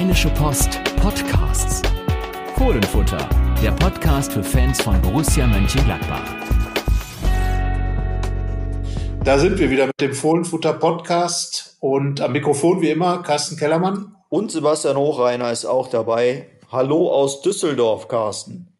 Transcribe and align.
Rheinische 0.00 0.30
Post 0.30 0.82
Podcasts. 0.96 1.82
Fohlenfutter, 2.56 3.28
der 3.62 3.72
Podcast 3.72 4.32
für 4.32 4.42
Fans 4.42 4.80
von 4.80 4.98
Borussia 5.02 5.46
Mönchengladbach. 5.46 6.24
Da 9.22 9.38
sind 9.38 9.58
wir 9.58 9.68
wieder 9.68 9.88
mit 9.88 10.00
dem 10.00 10.14
Fohlenfutter 10.14 10.72
Podcast 10.72 11.76
und 11.80 12.22
am 12.22 12.32
Mikrofon 12.32 12.80
wie 12.80 12.88
immer 12.88 13.22
Carsten 13.22 13.58
Kellermann. 13.58 14.16
Und 14.30 14.50
Sebastian 14.50 14.96
Hochreiner 14.96 15.52
ist 15.52 15.66
auch 15.66 15.88
dabei. 15.88 16.46
Hallo 16.72 17.12
aus 17.12 17.42
Düsseldorf, 17.42 18.08
Carsten. 18.08 18.78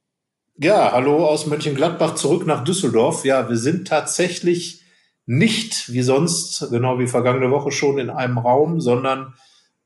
Ja, 0.56 0.92
hallo 0.92 1.26
aus 1.26 1.46
Mönchengladbach 1.46 2.14
zurück 2.14 2.46
nach 2.46 2.64
Düsseldorf. 2.64 3.26
Ja, 3.26 3.46
wir 3.50 3.58
sind 3.58 3.86
tatsächlich 3.88 4.86
nicht 5.26 5.92
wie 5.92 6.00
sonst, 6.00 6.70
genau 6.70 6.98
wie 6.98 7.06
vergangene 7.06 7.50
Woche 7.50 7.72
schon, 7.72 7.98
in 7.98 8.08
einem 8.08 8.38
Raum, 8.38 8.80
sondern 8.80 9.34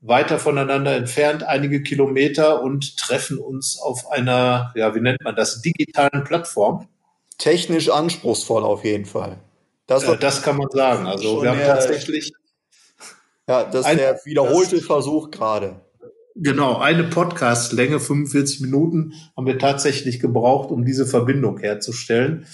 weiter 0.06 0.38
voneinander 0.38 0.94
entfernt, 0.94 1.42
einige 1.42 1.82
Kilometer 1.82 2.62
und 2.62 2.98
treffen 2.98 3.38
uns 3.38 3.78
auf 3.78 4.10
einer, 4.10 4.72
ja, 4.76 4.94
wie 4.94 5.00
nennt 5.00 5.22
man 5.24 5.34
das, 5.34 5.62
digitalen 5.62 6.24
Plattform. 6.24 6.88
Technisch 7.38 7.88
anspruchsvoll 7.88 8.64
auf 8.64 8.84
jeden 8.84 9.06
Fall. 9.06 9.38
Das, 9.86 10.04
äh, 10.04 10.16
das 10.18 10.42
kann 10.42 10.58
man 10.58 10.68
sagen. 10.70 11.06
Also 11.06 11.42
wir 11.42 11.50
haben 11.50 11.60
tatsächlich. 11.60 12.32
Ja, 13.48 13.64
das 13.64 13.86
ist 13.86 13.98
der 13.98 14.20
wiederholte 14.24 14.76
das, 14.76 14.86
Versuch 14.86 15.30
gerade. 15.30 15.80
Genau, 16.36 16.78
eine 16.78 17.04
Podcast-Länge, 17.04 18.00
45 18.00 18.60
Minuten, 18.60 19.12
haben 19.36 19.46
wir 19.46 19.58
tatsächlich 19.58 20.20
gebraucht, 20.20 20.70
um 20.70 20.84
diese 20.84 21.06
Verbindung 21.06 21.58
herzustellen. 21.58 22.46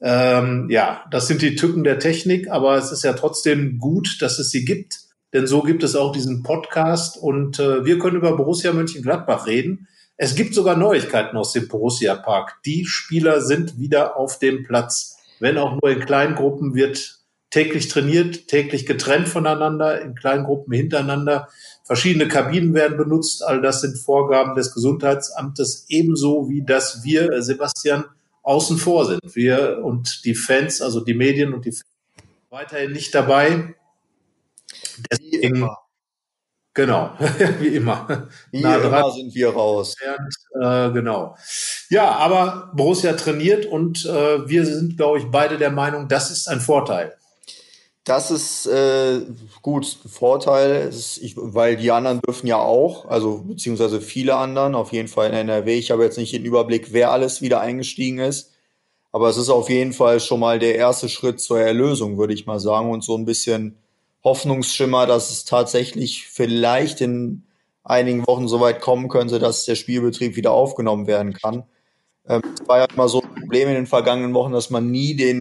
Ähm, 0.00 0.68
ja, 0.70 1.04
das 1.10 1.26
sind 1.26 1.42
die 1.42 1.54
Tücken 1.54 1.84
der 1.84 1.98
Technik, 1.98 2.48
aber 2.48 2.76
es 2.76 2.90
ist 2.90 3.04
ja 3.04 3.12
trotzdem 3.12 3.78
gut, 3.78 4.16
dass 4.20 4.38
es 4.38 4.50
sie 4.50 4.64
gibt, 4.64 5.09
denn 5.32 5.46
so 5.46 5.62
gibt 5.62 5.82
es 5.82 5.96
auch 5.96 6.12
diesen 6.12 6.42
Podcast 6.42 7.16
und 7.16 7.58
äh, 7.58 7.84
wir 7.84 7.98
können 7.98 8.16
über 8.16 8.36
Borussia 8.36 8.72
Mönchengladbach 8.72 9.46
reden. 9.46 9.88
Es 10.16 10.34
gibt 10.34 10.54
sogar 10.54 10.76
Neuigkeiten 10.76 11.36
aus 11.36 11.52
dem 11.52 11.68
Borussia 11.68 12.14
Park. 12.14 12.58
Die 12.66 12.84
Spieler 12.84 13.40
sind 13.40 13.78
wieder 13.78 14.16
auf 14.16 14.38
dem 14.38 14.64
Platz. 14.64 15.16
Wenn 15.38 15.56
auch 15.56 15.78
nur 15.80 15.90
in 15.90 16.00
kleinen 16.00 16.34
Gruppen 16.34 16.74
wird 16.74 17.20
täglich 17.50 17.88
trainiert, 17.88 18.46
täglich 18.48 18.86
getrennt 18.86 19.28
voneinander, 19.28 20.00
in 20.00 20.14
kleinen 20.14 20.44
Gruppen 20.44 20.72
hintereinander. 20.72 21.48
Verschiedene 21.84 22.28
Kabinen 22.28 22.74
werden 22.74 22.96
benutzt. 22.96 23.42
All 23.42 23.60
das 23.60 23.80
sind 23.80 23.98
Vorgaben 23.98 24.54
des 24.54 24.72
Gesundheitsamtes, 24.72 25.86
ebenso 25.88 26.48
wie 26.48 26.62
dass 26.62 27.02
wir, 27.02 27.42
Sebastian, 27.42 28.04
außen 28.42 28.78
vor 28.78 29.06
sind. 29.06 29.20
Wir 29.34 29.80
und 29.82 30.24
die 30.24 30.34
Fans, 30.34 30.80
also 30.80 31.00
die 31.00 31.14
Medien 31.14 31.52
und 31.52 31.64
die 31.64 31.72
Fans, 31.72 31.84
weiterhin 32.50 32.92
nicht 32.92 33.14
dabei. 33.14 33.74
Deswegen, 35.10 35.32
wie 35.32 35.46
immer. 35.46 35.78
Genau, 36.74 37.10
wie 37.58 37.76
immer. 37.76 38.28
Wie 38.52 38.60
nah 38.60 38.76
immer 38.76 39.10
sind 39.10 39.34
wir 39.34 39.50
raus. 39.50 39.96
Äh, 40.60 40.90
genau. 40.92 41.36
Ja, 41.88 42.12
aber 42.12 42.70
Borussia 42.74 43.14
trainiert 43.14 43.66
und 43.66 44.04
äh, 44.06 44.48
wir 44.48 44.64
sind, 44.64 44.96
glaube 44.96 45.18
ich, 45.18 45.24
beide 45.30 45.58
der 45.58 45.70
Meinung, 45.70 46.06
das 46.06 46.30
ist 46.30 46.48
ein 46.48 46.60
Vorteil. 46.60 47.16
Das 48.04 48.30
ist 48.30 48.66
äh, 48.66 49.20
gut 49.62 49.98
Vorteil, 50.06 50.88
ist, 50.88 51.18
ich, 51.18 51.34
weil 51.36 51.76
die 51.76 51.90
anderen 51.90 52.20
dürfen 52.20 52.46
ja 52.46 52.56
auch, 52.56 53.04
also 53.06 53.44
beziehungsweise 53.46 54.00
viele 54.00 54.36
anderen, 54.36 54.74
auf 54.74 54.92
jeden 54.92 55.08
Fall 55.08 55.28
in 55.28 55.34
NRW. 55.34 55.74
Ich 55.76 55.90
habe 55.90 56.04
jetzt 56.04 56.16
nicht 56.16 56.32
den 56.32 56.44
Überblick, 56.44 56.92
wer 56.92 57.10
alles 57.10 57.42
wieder 57.42 57.60
eingestiegen 57.60 58.18
ist, 58.20 58.52
aber 59.12 59.28
es 59.28 59.36
ist 59.36 59.50
auf 59.50 59.68
jeden 59.68 59.92
Fall 59.92 60.18
schon 60.20 60.40
mal 60.40 60.58
der 60.58 60.76
erste 60.76 61.08
Schritt 61.08 61.40
zur 61.40 61.60
Erlösung, 61.60 62.16
würde 62.16 62.32
ich 62.32 62.46
mal 62.46 62.58
sagen, 62.58 62.90
und 62.90 63.04
so 63.04 63.16
ein 63.16 63.26
bisschen 63.26 63.76
Hoffnungsschimmer, 64.24 65.06
dass 65.06 65.30
es 65.30 65.44
tatsächlich 65.44 66.26
vielleicht 66.28 67.00
in 67.00 67.44
einigen 67.82 68.26
Wochen 68.26 68.48
so 68.48 68.60
weit 68.60 68.80
kommen 68.80 69.08
könnte, 69.08 69.38
dass 69.38 69.64
der 69.64 69.74
Spielbetrieb 69.74 70.36
wieder 70.36 70.52
aufgenommen 70.52 71.06
werden 71.06 71.32
kann. 71.32 71.64
Ähm, 72.28 72.42
es 72.54 72.68
war 72.68 72.78
ja 72.78 72.86
immer 72.92 73.08
so 73.08 73.22
ein 73.22 73.34
Problem 73.34 73.68
in 73.68 73.74
den 73.74 73.86
vergangenen 73.86 74.34
Wochen, 74.34 74.52
dass 74.52 74.70
man 74.70 74.90
nie 74.90 75.16
den 75.16 75.40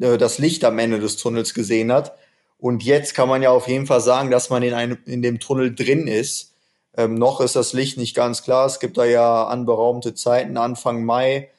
äh, 0.00 0.18
das 0.18 0.38
Licht 0.38 0.64
am 0.64 0.78
Ende 0.78 1.00
des 1.00 1.16
Tunnels 1.16 1.54
gesehen 1.54 1.92
hat. 1.92 2.14
Und 2.58 2.82
jetzt 2.82 3.14
kann 3.14 3.28
man 3.28 3.42
ja 3.42 3.50
auf 3.50 3.68
jeden 3.68 3.86
Fall 3.86 4.00
sagen, 4.00 4.30
dass 4.30 4.50
man 4.50 4.62
in, 4.62 4.74
einem, 4.74 4.98
in 5.06 5.22
dem 5.22 5.40
Tunnel 5.40 5.74
drin 5.74 6.06
ist. 6.06 6.54
Ähm, 6.96 7.14
noch 7.14 7.40
ist 7.40 7.56
das 7.56 7.72
Licht 7.72 7.96
nicht 7.96 8.14
ganz 8.14 8.42
klar. 8.42 8.66
Es 8.66 8.80
gibt 8.80 8.98
da 8.98 9.04
ja 9.04 9.46
anberaumte 9.46 10.14
Zeiten, 10.14 10.56
Anfang 10.58 11.04
Mai. 11.04 11.50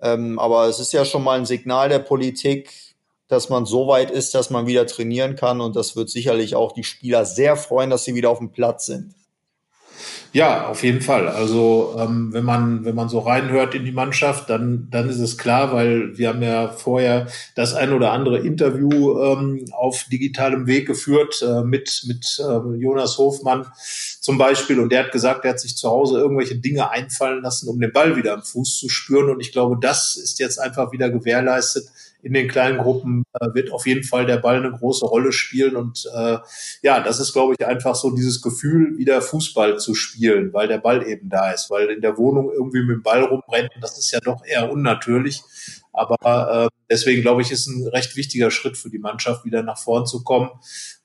Ähm, 0.00 0.38
aber 0.38 0.66
es 0.66 0.80
ist 0.80 0.92
ja 0.92 1.04
schon 1.04 1.22
mal 1.22 1.38
ein 1.38 1.46
Signal 1.46 1.88
der 1.88 2.00
Politik, 2.00 2.70
dass 3.28 3.48
man 3.48 3.66
so 3.66 3.86
weit 3.86 4.10
ist, 4.10 4.34
dass 4.34 4.50
man 4.50 4.66
wieder 4.66 4.86
trainieren 4.86 5.36
kann. 5.36 5.60
Und 5.60 5.76
das 5.76 5.96
wird 5.96 6.10
sicherlich 6.10 6.56
auch 6.56 6.72
die 6.72 6.84
Spieler 6.84 7.24
sehr 7.24 7.56
freuen, 7.56 7.90
dass 7.90 8.04
sie 8.04 8.14
wieder 8.14 8.30
auf 8.30 8.38
dem 8.38 8.50
Platz 8.50 8.86
sind. 8.86 9.14
Ja, 10.32 10.68
auf 10.68 10.82
jeden 10.82 11.00
Fall. 11.00 11.26
Also 11.26 11.96
ähm, 11.98 12.32
wenn 12.32 12.44
man 12.44 12.84
wenn 12.84 12.94
man 12.94 13.08
so 13.08 13.18
reinhört 13.20 13.74
in 13.74 13.86
die 13.86 13.92
Mannschaft, 13.92 14.50
dann 14.50 14.88
dann 14.90 15.08
ist 15.08 15.20
es 15.20 15.38
klar, 15.38 15.72
weil 15.72 16.18
wir 16.18 16.28
haben 16.28 16.42
ja 16.42 16.68
vorher 16.68 17.28
das 17.54 17.74
ein 17.74 17.92
oder 17.94 18.12
andere 18.12 18.38
Interview 18.38 19.18
ähm, 19.22 19.64
auf 19.72 20.04
digitalem 20.12 20.66
Weg 20.66 20.86
geführt 20.86 21.42
äh, 21.42 21.62
mit 21.62 22.04
mit 22.06 22.38
äh, 22.40 22.76
Jonas 22.78 23.16
Hofmann 23.16 23.66
zum 24.20 24.36
Beispiel 24.36 24.78
und 24.80 24.92
der 24.92 25.04
hat 25.04 25.12
gesagt, 25.12 25.46
er 25.46 25.52
hat 25.52 25.60
sich 25.60 25.76
zu 25.76 25.88
Hause 25.88 26.18
irgendwelche 26.18 26.56
Dinge 26.56 26.90
einfallen 26.90 27.42
lassen, 27.42 27.68
um 27.68 27.80
den 27.80 27.92
Ball 27.92 28.14
wieder 28.16 28.34
am 28.34 28.42
Fuß 28.42 28.78
zu 28.78 28.90
spüren 28.90 29.30
und 29.30 29.40
ich 29.40 29.52
glaube, 29.52 29.78
das 29.80 30.14
ist 30.16 30.38
jetzt 30.40 30.58
einfach 30.58 30.92
wieder 30.92 31.08
gewährleistet 31.08 31.88
in 32.22 32.32
den 32.32 32.48
kleinen 32.48 32.78
Gruppen 32.78 33.24
äh, 33.32 33.54
wird 33.54 33.72
auf 33.72 33.86
jeden 33.86 34.02
Fall 34.02 34.26
der 34.26 34.38
Ball 34.38 34.56
eine 34.56 34.72
große 34.72 35.06
Rolle 35.06 35.32
spielen. 35.32 35.76
Und 35.76 36.04
äh, 36.14 36.38
ja, 36.82 37.00
das 37.00 37.20
ist, 37.20 37.32
glaube 37.32 37.54
ich, 37.56 37.66
einfach 37.66 37.94
so 37.94 38.10
dieses 38.10 38.42
Gefühl, 38.42 38.98
wieder 38.98 39.22
Fußball 39.22 39.78
zu 39.78 39.94
spielen, 39.94 40.52
weil 40.52 40.68
der 40.68 40.78
Ball 40.78 41.06
eben 41.06 41.28
da 41.28 41.52
ist, 41.52 41.70
weil 41.70 41.88
in 41.88 42.00
der 42.00 42.16
Wohnung 42.18 42.50
irgendwie 42.52 42.80
mit 42.80 42.96
dem 42.96 43.02
Ball 43.02 43.22
rumrennen, 43.22 43.70
das 43.80 43.98
ist 43.98 44.10
ja 44.10 44.20
doch 44.20 44.44
eher 44.44 44.70
unnatürlich. 44.70 45.42
Aber 45.92 46.66
äh, 46.66 46.68
deswegen 46.90 47.22
glaube 47.22 47.42
ich, 47.42 47.50
ist 47.50 47.66
ein 47.66 47.86
recht 47.88 48.16
wichtiger 48.16 48.50
Schritt 48.50 48.76
für 48.76 48.90
die 48.90 48.98
Mannschaft, 48.98 49.44
wieder 49.44 49.62
nach 49.62 49.78
vorn 49.78 50.06
zu 50.06 50.22
kommen. 50.24 50.50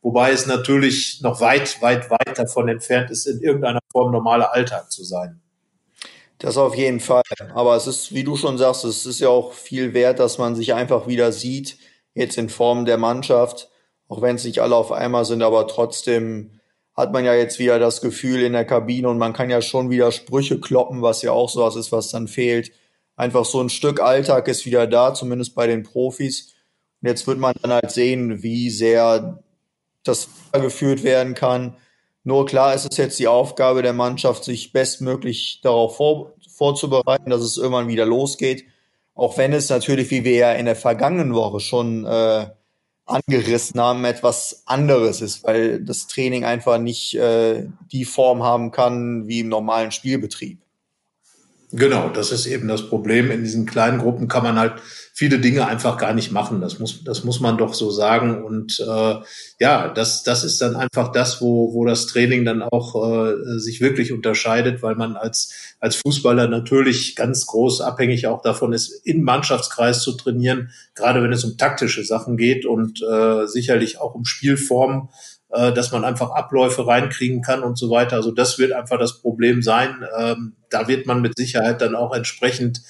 Wobei 0.02 0.32
es 0.32 0.46
natürlich 0.46 1.22
noch 1.22 1.42
weit, 1.42 1.82
weit, 1.82 2.10
weit 2.10 2.38
davon 2.38 2.70
entfernt 2.70 3.10
ist, 3.12 3.26
in 3.26 3.40
irgendeiner 3.40 3.80
Form 3.92 4.12
normaler 4.12 4.54
Alltag 4.54 4.92
zu 4.92 5.04
sein. 5.04 5.43
Das 6.44 6.58
auf 6.58 6.76
jeden 6.76 7.00
Fall. 7.00 7.24
Aber 7.56 7.74
es 7.78 7.88
ist, 7.88 8.14
wie 8.14 8.26
du 8.26 8.36
schon 8.36 8.58
sagst, 8.58 8.84
es 8.84 9.06
ist 9.06 9.22
ja 9.22 9.30
auch 9.30 9.54
viel 9.54 9.94
wert, 9.94 10.20
dass 10.20 10.38
man 10.38 10.56
sich 10.56 10.74
einfach 10.74 11.08
wieder 11.08 11.32
sieht, 11.32 11.78
jetzt 12.16 12.38
in 12.38 12.50
Form 12.50 12.84
der 12.84 12.98
Mannschaft, 12.98 13.70
auch 14.10 14.22
wenn 14.22 14.36
es 14.36 14.44
nicht 14.44 14.60
alle 14.60 14.76
auf 14.76 14.92
einmal 14.92 15.24
sind, 15.24 15.42
aber 15.42 15.68
trotzdem 15.68 16.60
hat 16.98 17.14
man 17.14 17.24
ja 17.24 17.34
jetzt 17.34 17.60
wieder 17.60 17.80
das 17.80 18.02
Gefühl 18.02 18.42
in 18.42 18.52
der 18.52 18.66
Kabine 18.66 19.08
und 19.08 19.20
man 19.20 19.32
kann 19.32 19.50
ja 19.50 19.62
schon 19.62 19.90
wieder 19.90 20.12
Sprüche 20.12 20.60
kloppen, 20.60 21.02
was 21.02 21.22
ja 21.22 21.32
auch 21.32 21.50
sowas 21.50 21.78
ist, 21.78 21.94
was 21.94 22.10
dann 22.10 22.28
fehlt. 22.28 22.74
Einfach 23.16 23.46
so 23.46 23.62
ein 23.62 23.70
Stück 23.70 24.02
Alltag 24.02 24.50
ist 24.50 24.66
wieder 24.66 24.86
da, 24.86 25.14
zumindest 25.14 25.56
bei 25.56 25.66
den 25.66 25.84
Profis. 25.84 26.56
Und 27.02 27.08
jetzt 27.08 27.26
wird 27.26 27.40
man 27.40 27.56
dann 27.62 27.72
halt 27.72 27.90
sehen, 27.90 28.44
wie 28.44 28.70
sehr 28.70 29.42
das 30.04 30.28
geführt 30.52 31.04
werden 31.04 31.36
kann 31.36 31.78
nur 32.24 32.46
klar 32.46 32.74
ist 32.74 32.90
es 32.90 32.98
jetzt 32.98 33.20
die 33.20 33.28
Aufgabe 33.28 33.82
der 33.82 33.94
Mannschaft, 33.94 34.46
sich 34.46 34.72
bestmöglich 34.72 35.60
darauf 35.62 35.98
vor, 35.98 36.33
vorzubereiten, 36.56 37.30
dass 37.30 37.42
es 37.42 37.58
irgendwann 37.58 37.88
wieder 37.88 38.06
losgeht. 38.06 38.66
Auch 39.16 39.38
wenn 39.38 39.54
es 39.54 39.70
natürlich, 39.70 40.10
wie 40.12 40.24
wir 40.24 40.36
ja 40.36 40.54
in 40.54 40.66
der 40.66 40.76
vergangenen 40.76 41.34
Woche 41.34 41.60
schon 41.60 42.06
äh, 42.06 42.48
angerissen 43.06 43.80
haben, 43.80 44.06
etwas 44.06 44.64
anderes 44.66 45.22
ist, 45.22 45.44
weil 45.44 45.84
das 45.84 46.08
Training 46.08 46.46
einfach 46.46 46.78
nicht 46.78 47.16
äh, 47.16 47.68
die 47.92 48.06
Form 48.06 48.44
haben 48.44 48.72
kann 48.72 49.28
wie 49.28 49.42
im 49.42 49.50
normalen 49.50 49.92
Spielbetrieb. 49.92 50.60
Genau, 51.72 52.10
das 52.10 52.32
ist 52.32 52.46
eben 52.46 52.68
das 52.68 52.88
Problem. 52.88 53.32
In 53.32 53.44
diesen 53.44 53.66
kleinen 53.66 54.00
Gruppen 54.00 54.28
kann 54.28 54.44
man 54.44 54.60
halt 54.60 54.74
viele 55.16 55.38
Dinge 55.40 55.68
einfach 55.68 55.98
gar 55.98 56.14
nicht 56.16 56.32
machen. 56.32 56.60
Das 56.60 56.80
muss, 56.80 57.04
das 57.04 57.24
muss 57.24 57.40
man 57.40 57.58
doch 57.58 57.76
so 57.76 57.92
sagen. 57.92 58.44
Und 58.44 58.80
äh, 58.80 59.16
ja, 59.60 59.90
das, 59.90 60.24
das 60.24 60.44
ist 60.44 60.60
dann 60.60 60.76
einfach 60.76 61.12
das, 61.12 61.40
wo, 61.40 61.72
wo 61.74 61.86
das 61.86 62.08
Training 62.08 62.46
dann 62.46 62.64
auch 62.64 62.96
äh, 62.96 63.60
sich 63.60 63.80
wirklich 63.80 64.12
unterscheidet, 64.12 64.82
weil 64.82 64.96
man 64.96 65.16
als, 65.16 65.76
als 65.80 65.98
Fußballer 65.98 66.48
natürlich 66.48 67.16
ganz 67.16 67.46
groß 67.46 67.82
abhängig 67.82 68.26
auch 68.26 68.42
davon 68.42 68.74
ist, 68.74 68.90
im 69.06 69.22
Mannschaftskreis 69.22 70.02
zu 70.02 70.14
trainieren, 70.14 70.72
gerade 70.96 71.22
wenn 71.22 71.32
es 71.32 71.44
um 71.44 71.58
taktische 71.58 72.04
Sachen 72.04 72.36
geht 72.36 72.66
und 72.66 73.04
äh, 73.04 73.46
sicherlich 73.46 74.02
auch 74.02 74.16
um 74.16 74.26
Spielformen 74.26 75.10
äh, 75.52 75.72
dass 75.72 75.92
man 75.92 76.04
einfach 76.04 76.32
Abläufe 76.32 76.88
reinkriegen 76.88 77.44
kann 77.44 77.62
und 77.62 77.78
so 77.78 77.92
weiter. 77.92 78.16
Also 78.16 78.32
das 78.32 78.58
wird 78.58 78.72
einfach 78.72 78.98
das 78.98 79.22
Problem 79.22 79.62
sein. 79.62 80.04
Ähm, 80.18 80.56
da 80.72 80.88
wird 80.88 81.06
man 81.06 81.22
mit 81.22 81.38
Sicherheit 81.38 81.80
dann 81.82 81.94
auch 81.94 82.16
entsprechend 82.16 82.82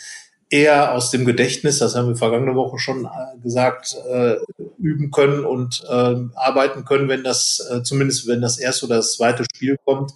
eher 0.53 0.93
aus 0.93 1.09
dem 1.09 1.25
Gedächtnis, 1.25 1.79
das 1.79 1.95
haben 1.95 2.09
wir 2.09 2.15
vergangene 2.15 2.53
Woche 2.53 2.77
schon 2.77 3.05
äh, 3.05 3.41
gesagt, 3.41 3.95
äh, 4.07 4.35
üben 4.77 5.09
können 5.09 5.45
und 5.45 5.83
äh, 5.89 6.15
arbeiten 6.35 6.85
können, 6.85 7.09
wenn 7.09 7.23
das, 7.23 7.67
äh, 7.71 7.81
zumindest 7.81 8.27
wenn 8.27 8.39
das 8.39 8.59
erste 8.59 8.85
oder 8.85 8.97
das 8.97 9.15
zweite 9.15 9.45
Spiel 9.45 9.77
kommt, 9.83 10.11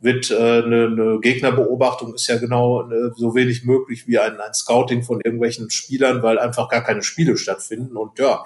wird 0.00 0.30
äh, 0.30 0.34
eine, 0.36 0.86
eine 0.86 1.18
Gegnerbeobachtung 1.20 2.14
ist 2.14 2.28
ja 2.28 2.38
genau 2.38 2.88
äh, 2.88 3.10
so 3.16 3.34
wenig 3.34 3.64
möglich 3.64 4.06
wie 4.06 4.20
ein, 4.20 4.40
ein 4.40 4.54
Scouting 4.54 5.02
von 5.02 5.20
irgendwelchen 5.20 5.68
Spielern, 5.70 6.22
weil 6.22 6.38
einfach 6.38 6.68
gar 6.68 6.84
keine 6.84 7.02
Spiele 7.02 7.36
stattfinden. 7.36 7.96
Und 7.96 8.20
ja, 8.20 8.44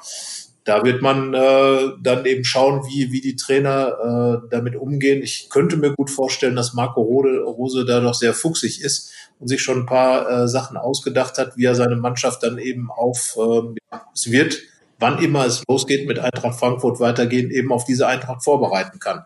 da 0.66 0.84
wird 0.84 1.00
man 1.00 1.32
äh, 1.32 1.92
dann 2.02 2.26
eben 2.26 2.44
schauen, 2.44 2.84
wie, 2.88 3.12
wie 3.12 3.20
die 3.20 3.36
Trainer 3.36 4.42
äh, 4.42 4.48
damit 4.50 4.74
umgehen. 4.74 5.22
Ich 5.22 5.48
könnte 5.48 5.76
mir 5.76 5.94
gut 5.94 6.10
vorstellen, 6.10 6.56
dass 6.56 6.74
Marco 6.74 7.00
Rode, 7.00 7.40
Rose 7.44 7.84
da 7.84 8.00
doch 8.00 8.14
sehr 8.14 8.34
fuchsig 8.34 8.82
ist 8.82 9.12
und 9.38 9.46
sich 9.46 9.62
schon 9.62 9.82
ein 9.82 9.86
paar 9.86 10.28
äh, 10.28 10.48
Sachen 10.48 10.76
ausgedacht 10.76 11.38
hat, 11.38 11.56
wie 11.56 11.66
er 11.66 11.76
seine 11.76 11.94
Mannschaft 11.94 12.42
dann 12.42 12.58
eben 12.58 12.90
auf, 12.90 13.38
ähm, 13.38 13.76
es 14.12 14.32
wird, 14.32 14.58
wann 14.98 15.22
immer 15.22 15.46
es 15.46 15.62
losgeht, 15.68 16.08
mit 16.08 16.18
Eintracht 16.18 16.58
Frankfurt 16.58 16.98
weitergehen, 16.98 17.52
eben 17.52 17.72
auf 17.72 17.84
diese 17.84 18.08
Eintracht 18.08 18.42
vorbereiten 18.42 18.98
kann. 18.98 19.24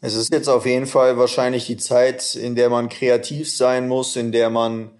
Es 0.00 0.14
ist 0.14 0.32
jetzt 0.32 0.48
auf 0.48 0.66
jeden 0.66 0.86
Fall 0.86 1.18
wahrscheinlich 1.18 1.66
die 1.66 1.78
Zeit, 1.78 2.36
in 2.36 2.54
der 2.54 2.70
man 2.70 2.88
kreativ 2.88 3.50
sein 3.52 3.88
muss, 3.88 4.14
in 4.14 4.30
der 4.30 4.50
man 4.50 4.92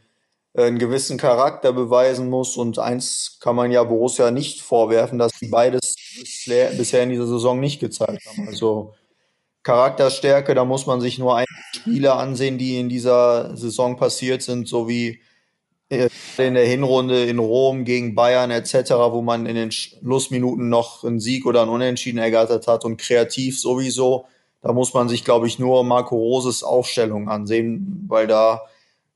einen 0.54 0.78
gewissen 0.78 1.18
Charakter 1.18 1.72
beweisen 1.72 2.28
muss. 2.28 2.56
Und 2.56 2.78
eins 2.78 3.38
kann 3.40 3.56
man 3.56 3.70
ja 3.70 3.84
Borussia 3.84 4.30
nicht 4.30 4.60
vorwerfen, 4.60 5.18
dass 5.18 5.32
sie 5.38 5.48
beides 5.48 5.94
bisher 6.76 7.02
in 7.02 7.10
dieser 7.10 7.26
Saison 7.26 7.60
nicht 7.60 7.80
gezeigt 7.80 8.26
haben. 8.26 8.48
Also 8.48 8.94
Charakterstärke, 9.62 10.54
da 10.54 10.64
muss 10.64 10.86
man 10.86 11.00
sich 11.00 11.18
nur 11.18 11.36
einige 11.36 11.52
Spiele 11.74 12.14
ansehen, 12.14 12.58
die 12.58 12.78
in 12.78 12.88
dieser 12.88 13.56
Saison 13.56 13.96
passiert 13.96 14.42
sind, 14.42 14.66
so 14.66 14.88
wie 14.88 15.20
äh, 15.90 16.08
in 16.38 16.54
der 16.54 16.66
Hinrunde 16.66 17.24
in 17.24 17.38
Rom 17.38 17.84
gegen 17.84 18.14
Bayern 18.14 18.50
etc., 18.50 18.92
wo 19.10 19.22
man 19.22 19.46
in 19.46 19.56
den 19.56 19.70
Schlussminuten 19.70 20.68
noch 20.68 21.04
einen 21.04 21.20
Sieg 21.20 21.46
oder 21.46 21.62
einen 21.62 21.70
Unentschieden 21.70 22.18
ergattert 22.18 22.66
hat 22.66 22.84
und 22.84 22.96
kreativ 22.96 23.60
sowieso. 23.60 24.26
Da 24.62 24.72
muss 24.72 24.94
man 24.94 25.08
sich, 25.08 25.24
glaube 25.24 25.46
ich, 25.46 25.58
nur 25.58 25.84
Marco 25.84 26.16
Roses 26.16 26.62
Aufstellung 26.62 27.28
ansehen, 27.28 28.04
weil 28.08 28.26
da, 28.26 28.62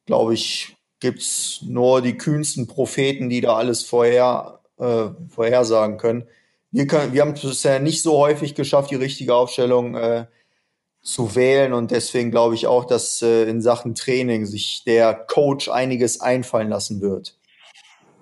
glaube 0.06 0.34
ich, 0.34 0.76
gibt's 1.00 1.60
nur 1.62 2.02
die 2.02 2.16
kühnsten 2.16 2.66
Propheten, 2.66 3.28
die 3.28 3.40
da 3.40 3.54
alles 3.56 3.82
vorher, 3.82 4.60
äh, 4.78 5.06
vorhersagen 5.28 5.98
können. 5.98 6.24
Wir, 6.70 6.86
können, 6.86 7.12
wir 7.12 7.20
haben 7.20 7.32
es 7.32 7.42
bisher 7.42 7.80
nicht 7.80 8.02
so 8.02 8.18
häufig 8.18 8.54
geschafft, 8.54 8.90
die 8.90 8.96
richtige 8.96 9.34
Aufstellung 9.34 9.94
äh, 9.94 10.26
zu 11.02 11.36
wählen 11.36 11.74
und 11.74 11.90
deswegen 11.90 12.30
glaube 12.30 12.54
ich 12.54 12.66
auch, 12.66 12.86
dass 12.86 13.20
äh, 13.22 13.44
in 13.44 13.60
Sachen 13.60 13.94
Training 13.94 14.46
sich 14.46 14.82
der 14.86 15.14
Coach 15.14 15.68
einiges 15.68 16.20
einfallen 16.20 16.70
lassen 16.70 17.00
wird. 17.02 17.36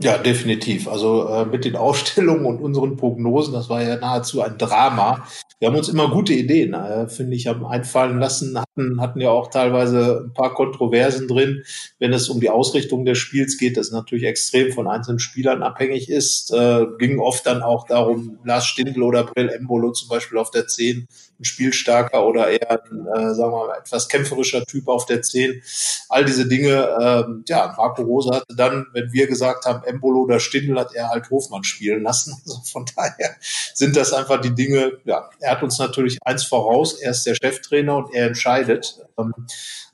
Ja, 0.00 0.18
definitiv. 0.18 0.88
Also 0.88 1.28
äh, 1.28 1.44
mit 1.46 1.64
den 1.64 1.76
Aufstellungen 1.76 2.44
und 2.44 2.58
unseren 2.60 2.96
Prognosen, 2.96 3.54
das 3.54 3.68
war 3.68 3.82
ja 3.82 3.96
nahezu 3.96 4.42
ein 4.42 4.58
Drama. 4.58 5.26
Wir 5.62 5.69
haben 5.69 5.76
uns 5.76 5.88
immer 5.88 6.11
gute 6.11 6.32
Ideen, 6.32 6.75
äh, 6.75 7.06
finde 7.06 7.37
ich, 7.37 7.47
haben 7.47 7.64
einfallen 7.64 8.19
lassen, 8.19 8.59
hatten, 8.59 9.00
hatten 9.00 9.20
ja 9.20 9.31
auch 9.31 9.49
teilweise 9.49 10.25
ein 10.25 10.35
paar 10.35 10.55
Kontroversen 10.55 11.29
drin, 11.29 11.62
wenn 12.00 12.12
es 12.12 12.29
um 12.29 12.41
die 12.41 12.50
Ausrichtung 12.50 13.05
des 13.05 13.19
Spiels 13.19 13.59
geht, 13.59 13.76
das 13.76 13.93
natürlich 13.93 14.25
extrem 14.25 14.73
von 14.73 14.88
einzelnen 14.88 15.20
Spielern 15.20 15.62
abhängig 15.62 16.11
ist. 16.11 16.53
Äh, 16.53 16.87
ging 16.99 17.20
oft 17.20 17.47
dann 17.47 17.62
auch 17.62 17.87
darum, 17.87 18.41
Lars 18.43 18.67
Stindl 18.67 19.05
oder 19.05 19.23
Brill 19.23 19.50
Embolo 19.50 19.93
zum 19.93 20.09
Beispiel 20.09 20.37
auf 20.38 20.50
der 20.50 20.67
10 20.67 21.06
ein 21.42 21.44
spielstarker 21.44 22.24
oder 22.24 22.48
eher 22.48 22.70
ein, 22.70 23.06
äh, 23.06 23.34
sagen 23.34 23.52
wir 23.52 23.66
mal, 23.66 23.78
etwas 23.78 24.08
kämpferischer 24.08 24.64
Typ 24.64 24.88
auf 24.88 25.06
der 25.06 25.22
10. 25.22 25.62
All 26.08 26.24
diese 26.24 26.46
Dinge, 26.46 26.88
ähm, 27.00 27.44
ja, 27.48 27.74
Marco 27.76 28.02
Rose 28.02 28.30
hatte 28.32 28.54
dann, 28.56 28.86
wenn 28.92 29.12
wir 29.12 29.26
gesagt 29.26 29.66
haben, 29.66 29.84
Embolo 29.84 30.20
oder 30.20 30.40
Stindl, 30.40 30.78
hat 30.78 30.94
er 30.94 31.08
halt 31.08 31.30
Hofmann 31.30 31.64
spielen 31.64 32.02
lassen. 32.02 32.32
Also 32.52 32.60
von 32.70 32.84
daher 32.96 33.36
sind 33.72 33.96
das 33.96 34.12
einfach 34.12 34.40
die 34.40 34.54
Dinge, 34.54 34.98
ja, 35.04 35.30
er 35.40 35.52
hat 35.52 35.62
uns 35.62 35.78
natürlich 35.78 36.18
eins 36.24 36.44
voraus, 36.44 36.94
er 37.00 37.12
ist 37.12 37.24
der 37.24 37.34
Cheftrainer 37.34 37.96
und 37.96 38.14
er 38.14 38.26
entscheidet. 38.26 39.00
Ähm, 39.18 39.32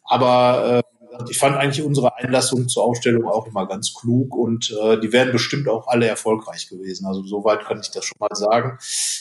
aber 0.05 0.83
äh, 0.83 0.98
ich 1.29 1.39
fand 1.39 1.57
eigentlich 1.57 1.85
unsere 1.85 2.17
Einlassung 2.17 2.69
zur 2.69 2.85
Aufstellung 2.85 3.27
auch 3.27 3.47
immer 3.47 3.67
ganz 3.67 3.95
klug 3.95 4.35
und 4.35 4.71
äh, 4.83 4.99
die 5.01 5.13
wären 5.13 5.33
bestimmt 5.33 5.69
auch 5.69 5.89
alle 5.89 6.07
erfolgreich 6.07 6.69
gewesen. 6.69 7.07
Also 7.07 7.23
soweit 7.23 7.65
kann 7.65 7.81
ich 7.81 7.91
das 7.91 8.05
schon 8.05 8.19
mal 8.21 8.35
sagen. 8.35 8.79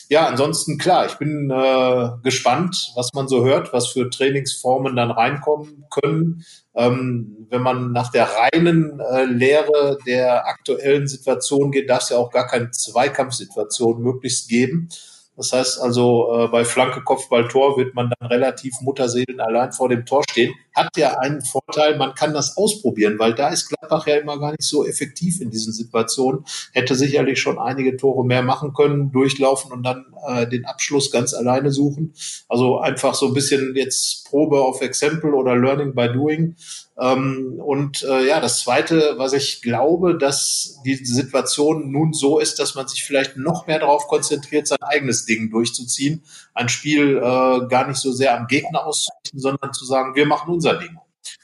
Ja, 0.09 0.27
ansonsten 0.27 0.77
klar, 0.77 1.05
ich 1.05 1.15
bin 1.15 1.49
äh, 1.49 2.09
gespannt, 2.23 2.91
was 2.95 3.13
man 3.13 3.27
so 3.27 3.43
hört, 3.43 3.73
was 3.73 3.87
für 3.87 4.09
Trainingsformen 4.09 4.95
dann 4.95 5.11
reinkommen 5.11 5.85
können. 5.89 6.43
Ähm, 6.75 7.47
wenn 7.49 7.61
man 7.61 7.91
nach 7.91 8.11
der 8.11 8.29
reinen 8.29 8.99
äh, 8.99 9.25
Lehre 9.25 9.97
der 10.05 10.47
aktuellen 10.47 11.07
Situation 11.07 11.71
geht, 11.71 11.89
darf 11.89 12.03
es 12.03 12.09
ja 12.09 12.17
auch 12.17 12.31
gar 12.31 12.47
keine 12.47 12.71
Zweikampfsituation 12.71 14.01
möglichst 14.01 14.47
geben. 14.49 14.89
Das 15.37 15.53
heißt 15.53 15.79
also, 15.81 16.33
äh, 16.35 16.47
bei 16.47 16.65
Flanke, 16.65 17.03
Kopfball, 17.03 17.47
Tor 17.47 17.77
wird 17.77 17.93
man 17.93 18.11
dann 18.19 18.27
relativ 18.27 18.81
Mutterseelen 18.81 19.39
allein 19.39 19.71
vor 19.71 19.87
dem 19.87 20.03
Tor 20.03 20.23
stehen. 20.27 20.53
Hat 20.75 20.97
ja 20.97 21.19
einen 21.19 21.43
Vorteil, 21.43 21.95
man 21.95 22.15
kann 22.15 22.33
das 22.33 22.57
ausprobieren, 22.57 23.19
weil 23.19 23.35
da 23.35 23.49
ist 23.49 23.69
Gladbach 23.69 24.07
ja 24.07 24.15
immer 24.15 24.39
gar 24.39 24.51
nicht 24.51 24.63
so 24.63 24.83
effektiv 24.85 25.39
in 25.39 25.51
diesen 25.51 25.73
Situationen. 25.73 26.43
Hätte 26.73 26.95
sicherlich 26.95 27.39
schon 27.39 27.59
einige 27.59 27.95
Tore 27.97 28.25
mehr 28.25 28.41
machen 28.41 28.73
können, 28.73 29.11
durchlaufen 29.11 29.71
und 29.71 29.83
dann 29.83 30.05
äh, 30.27 30.47
den 30.47 30.65
Abschluss 30.65 31.11
ganz 31.11 31.35
alleine 31.35 31.71
suchen. 31.71 32.13
Also 32.49 32.79
einfach 32.79 33.13
so 33.13 33.27
ein 33.27 33.33
bisschen 33.35 33.75
jetzt 33.75 34.27
Probe 34.29 34.61
auf 34.61 34.81
Exempel 34.81 35.35
oder 35.35 35.55
Learning 35.55 35.93
by 35.93 36.11
Doing. 36.11 36.55
Ähm, 36.99 37.59
und 37.63 38.03
äh, 38.03 38.27
ja, 38.27 38.39
das 38.39 38.61
Zweite, 38.61 39.15
was 39.17 39.33
ich 39.33 39.61
glaube, 39.61 40.17
dass 40.17 40.79
die 40.83 40.95
Situation 40.95 41.91
nun 41.91 42.13
so 42.13 42.39
ist, 42.39 42.59
dass 42.59 42.73
man 42.73 42.87
sich 42.87 43.03
vielleicht 43.03 43.37
noch 43.37 43.67
mehr 43.67 43.79
darauf 43.79 44.07
konzentriert, 44.07 44.67
sein 44.67 44.81
eigenes 44.81 45.25
Ding 45.25 45.51
durchzuziehen, 45.51 46.23
ein 46.55 46.69
Spiel 46.69 47.17
äh, 47.17 47.67
gar 47.67 47.87
nicht 47.87 47.97
so 47.97 48.11
sehr 48.11 48.35
am 48.35 48.47
Gegner 48.47 48.85
auszurichten, 48.85 49.39
sondern 49.39 49.73
zu 49.73 49.85
sagen, 49.85 50.15
wir 50.15 50.25
machen 50.25 50.51
unser 50.51 50.75
Ding. 50.79 50.97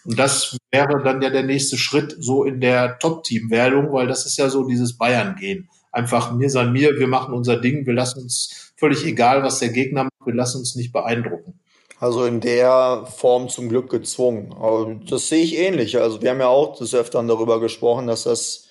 Und 0.06 0.18
das 0.18 0.58
wäre 0.72 1.04
dann 1.04 1.22
ja 1.22 1.30
der 1.30 1.44
nächste 1.44 1.78
Schritt 1.78 2.16
so 2.20 2.44
in 2.44 2.60
der 2.60 2.98
Top-Team-Werdung, 2.98 3.94
weil 3.94 4.08
das 4.08 4.26
ist 4.26 4.38
ja 4.38 4.50
so 4.50 4.68
dieses 4.68 4.98
Bayern-Gehen. 4.98 5.70
Einfach 5.92 6.34
mir 6.34 6.50
sein 6.50 6.72
mir, 6.72 6.98
wir 6.98 7.08
machen 7.08 7.34
unser 7.34 7.58
Ding, 7.58 7.86
wir 7.86 7.94
lassen 7.94 8.24
uns 8.24 8.74
völlig 8.76 9.06
egal, 9.06 9.44
was 9.44 9.60
der 9.60 9.70
Gegner 9.70 10.06
macht, 10.06 10.26
wir 10.26 10.34
lassen 10.34 10.58
uns 10.58 10.76
nicht 10.76 10.92
beeindrucken. 10.92 11.60
Also 12.04 12.26
in 12.26 12.42
der 12.42 13.08
Form 13.16 13.48
zum 13.48 13.70
Glück 13.70 13.90
gezwungen. 13.90 14.52
Aber 14.60 14.94
das 15.10 15.30
sehe 15.30 15.42
ich 15.42 15.58
ähnlich. 15.58 15.98
Also 16.02 16.22
wir 16.22 16.32
haben 16.32 16.42
ja 16.42 16.50
auch 16.50 16.78
des 16.78 16.94
Öfteren 16.94 17.30
darüber 17.30 17.62
gesprochen, 17.62 18.08
dass 18.08 18.24
das 18.24 18.68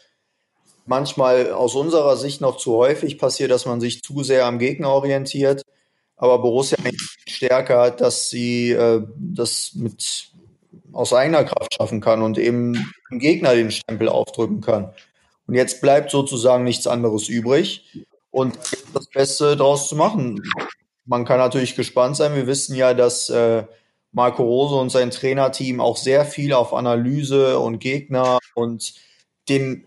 manchmal 0.85 1.51
aus 1.51 1.75
unserer 1.75 2.19
Sicht 2.19 2.43
noch 2.43 2.59
zu 2.59 2.75
häufig 2.75 3.17
passiert, 3.17 3.51
dass 3.51 3.65
man 3.65 3.81
sich 3.81 4.03
zu 4.03 4.23
sehr 4.23 4.45
am 4.45 4.59
Gegner 4.59 4.91
orientiert. 4.91 5.63
Aber 6.19 6.43
Borussia 6.43 6.77
stärker 7.27 7.81
hat, 7.81 8.03
dass 8.03 8.29
sie 8.29 8.73
äh, 8.73 9.01
das 9.17 9.71
mit 9.77 10.29
aus 10.93 11.15
eigener 11.15 11.45
Kraft 11.45 11.73
schaffen 11.73 12.03
kann 12.03 12.21
und 12.21 12.37
eben 12.37 12.93
dem 13.11 13.19
Gegner 13.19 13.55
den 13.55 13.71
Stempel 13.71 14.11
aufdrücken 14.11 14.61
kann. 14.61 14.93
Und 15.47 15.55
jetzt 15.55 15.81
bleibt 15.81 16.11
sozusagen 16.11 16.65
nichts 16.65 16.87
anderes 16.87 17.31
übrig 17.31 18.05
und 18.31 18.59
das 18.93 19.07
Beste 19.07 19.57
daraus 19.57 19.89
zu 19.89 19.97
machen 19.97 20.43
man 21.13 21.27
kann 21.27 21.37
natürlich 21.37 21.77
gespannt 21.77 22.17
sein. 22.17 22.35
Wir 22.35 22.47
wissen 22.47 22.75
ja, 22.75 22.95
dass 22.95 23.29
äh, 23.29 23.65
Marco 24.13 24.45
Rose 24.45 24.77
und 24.77 24.89
sein 24.89 25.11
Trainerteam 25.11 25.79
auch 25.79 25.99
sehr 25.99 26.25
viel 26.25 26.55
auf 26.55 26.73
Analyse 26.73 27.59
und 27.59 27.81
Gegner 27.81 28.39
und 28.55 28.95
den 29.47 29.85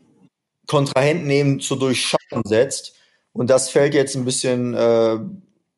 Kontrahenten 0.68 1.28
eben 1.32 1.60
zu 1.62 1.78
durchschauen 1.78 2.44
setzt. 2.44 2.94
Und 3.34 3.50
das 3.50 3.72
fällt 3.72 3.96
jetzt 3.96 4.16
ein 4.16 4.24
bisschen 4.24 4.76
äh, 4.76 5.18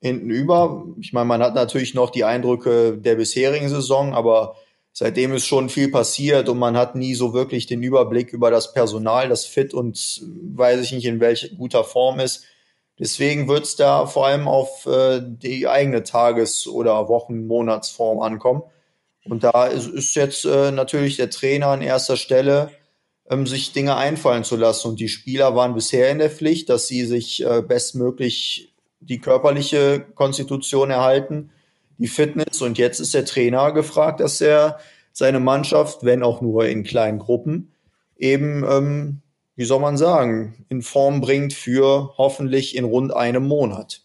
hinten 0.01 0.29
über. 0.29 0.85
Ich 0.99 1.13
meine, 1.13 1.27
man 1.27 1.41
hat 1.41 1.55
natürlich 1.55 1.93
noch 1.93 2.09
die 2.09 2.25
Eindrücke 2.25 2.97
der 2.97 3.15
bisherigen 3.15 3.69
Saison, 3.69 4.13
aber 4.13 4.57
seitdem 4.91 5.33
ist 5.33 5.45
schon 5.45 5.69
viel 5.69 5.89
passiert 5.89 6.49
und 6.49 6.59
man 6.59 6.75
hat 6.75 6.95
nie 6.95 7.15
so 7.15 7.33
wirklich 7.33 7.67
den 7.67 7.83
Überblick 7.83 8.33
über 8.33 8.51
das 8.51 8.73
Personal, 8.73 9.29
das 9.29 9.45
fit 9.45 9.73
und 9.73 9.97
weiß 10.57 10.81
ich 10.81 10.91
nicht 10.91 11.05
in 11.05 11.21
welcher 11.21 11.47
guter 11.55 11.85
Form 11.85 12.19
ist. 12.19 12.43
Deswegen 12.99 13.47
wird 13.47 13.65
es 13.65 13.75
da 13.75 14.07
vor 14.07 14.25
allem 14.25 14.47
auf 14.47 14.85
äh, 14.87 15.21
die 15.23 15.67
eigene 15.67 16.03
Tages- 16.03 16.67
oder 16.67 17.07
Wochen-, 17.09 17.45
Monatsform 17.45 18.19
ankommen. 18.19 18.63
Und 19.25 19.43
da 19.43 19.67
ist, 19.67 19.87
ist 19.87 20.15
jetzt 20.15 20.45
äh, 20.45 20.71
natürlich 20.71 21.17
der 21.17 21.29
Trainer 21.29 21.67
an 21.67 21.81
erster 21.81 22.17
Stelle, 22.17 22.71
ähm, 23.29 23.45
sich 23.45 23.73
Dinge 23.73 23.95
einfallen 23.97 24.43
zu 24.43 24.55
lassen. 24.55 24.89
Und 24.89 24.99
die 24.99 25.09
Spieler 25.09 25.55
waren 25.55 25.75
bisher 25.75 26.09
in 26.09 26.19
der 26.19 26.31
Pflicht, 26.31 26.69
dass 26.69 26.87
sie 26.87 27.05
sich 27.05 27.45
äh, 27.45 27.61
bestmöglich 27.61 28.73
die 28.99 29.19
körperliche 29.19 30.05
Konstitution 30.15 30.89
erhalten, 30.89 31.51
die 31.97 32.07
Fitness. 32.07 32.61
Und 32.61 32.77
jetzt 32.77 32.99
ist 32.99 33.13
der 33.13 33.25
Trainer 33.25 33.71
gefragt, 33.73 34.21
dass 34.21 34.41
er 34.41 34.79
seine 35.11 35.39
Mannschaft, 35.39 36.03
wenn 36.03 36.23
auch 36.23 36.41
nur 36.41 36.67
in 36.67 36.83
kleinen 36.83 37.19
Gruppen, 37.19 37.73
eben 38.17 38.63
ähm, 38.67 39.21
wie 39.57 39.65
soll 39.65 39.81
man 39.81 39.97
sagen, 39.97 40.65
in 40.69 40.81
Form 40.81 41.19
bringt 41.19 41.51
für 41.51 42.13
hoffentlich 42.17 42.75
in 42.77 42.85
rund 42.85 43.13
einem 43.13 43.45
Monat. 43.45 44.01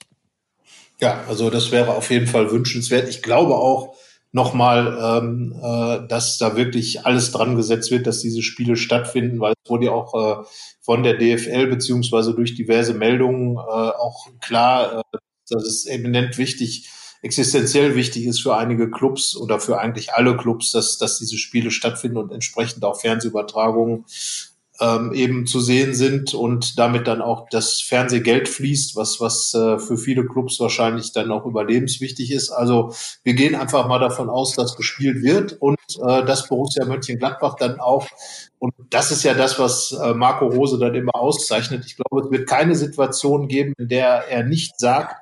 Ja, 0.99 1.23
also 1.29 1.51
das 1.51 1.71
wäre 1.71 1.95
auf 1.95 2.11
jeden 2.11 2.27
Fall 2.27 2.51
wünschenswert. 2.51 3.09
Ich 3.09 3.23
glaube 3.23 3.55
auch 3.57 3.95
nochmal, 4.33 5.21
ähm, 5.23 5.55
äh, 5.63 6.09
dass 6.09 6.39
da 6.39 6.57
wirklich 6.57 7.05
alles 7.05 7.33
dran 7.33 7.55
gesetzt 7.55 7.91
wird, 7.91 8.07
dass 8.07 8.21
diese 8.21 8.41
Spiele 8.43 8.77
stattfinden, 8.77 9.41
weil 9.41 9.53
es 9.53 9.71
wurde 9.71 9.87
ja 9.87 9.93
auch 9.93 10.15
äh, 10.15 10.45
von 10.81 11.03
der 11.03 11.19
DFL 11.19 11.67
beziehungsweise 11.67 12.35
durch 12.35 12.55
diverse 12.55 12.95
Meldungen 12.95 13.57
äh, 13.57 13.61
auch 13.61 14.29
klar, 14.41 15.01
äh, 15.13 15.19
dass 15.51 15.65
es 15.65 15.85
eminent 15.85 16.39
wichtig, 16.39 16.89
existenziell 17.21 17.95
wichtig 17.95 18.25
ist 18.25 18.41
für 18.41 18.57
einige 18.57 18.91
Clubs 18.91 19.37
oder 19.37 19.61
für 19.61 19.79
eigentlich 19.79 20.15
alle 20.15 20.35
Clubs, 20.37 20.73
dass, 20.73 20.97
dass 20.97 21.19
diese 21.19 21.37
Spiele 21.37 21.71
stattfinden 21.71 22.17
und 22.17 22.33
entsprechend 22.33 22.85
auch 22.85 22.99
Fernsehübertragungen 22.99 24.07
ähm, 24.81 25.13
eben 25.13 25.47
zu 25.47 25.61
sehen 25.61 25.95
sind 25.95 26.35
und 26.35 26.79
damit 26.79 27.07
dann 27.07 27.21
auch 27.21 27.49
das 27.51 27.81
Fernsehgeld 27.81 28.49
fließt, 28.49 28.97
was, 28.97 29.21
was 29.21 29.53
äh, 29.55 29.79
für 29.79 29.97
viele 29.97 30.27
Clubs 30.27 30.59
wahrscheinlich 30.61 31.13
dann 31.13 31.31
auch 31.31 31.45
überlebenswichtig 31.47 32.33
ist. 32.33 32.51
Also 32.51 32.95
wir 33.23 33.35
gehen 33.35 33.55
einfach 33.55 33.87
mal 33.87 33.99
davon 33.99 34.31
aus, 34.31 34.55
dass 34.55 34.77
gespielt 34.77 35.23
wird 35.23 35.53
und 35.61 35.79
äh, 36.07 36.25
dass 36.25 36.49
Borussia 36.49 36.87
Mönchengladbach 36.87 37.57
dann 37.57 37.81
auch, 37.81 38.09
und 38.59 38.73
das 38.91 39.11
ist 39.11 39.25
ja 39.25 39.35
das, 39.35 39.59
was 39.59 39.93
äh, 39.93 40.15
Marco 40.15 40.47
Rose 40.47 40.79
dann 40.79 40.95
immer 40.95 41.15
auszeichnet, 41.15 41.85
ich 41.87 41.97
glaube, 41.97 42.25
es 42.25 42.31
wird 42.31 42.49
keine 42.49 42.75
Situation 42.75 43.49
geben, 43.49 43.75
in 43.79 43.89
der 43.89 44.29
er 44.29 44.43
nicht 44.43 44.79
sagt, 44.79 45.17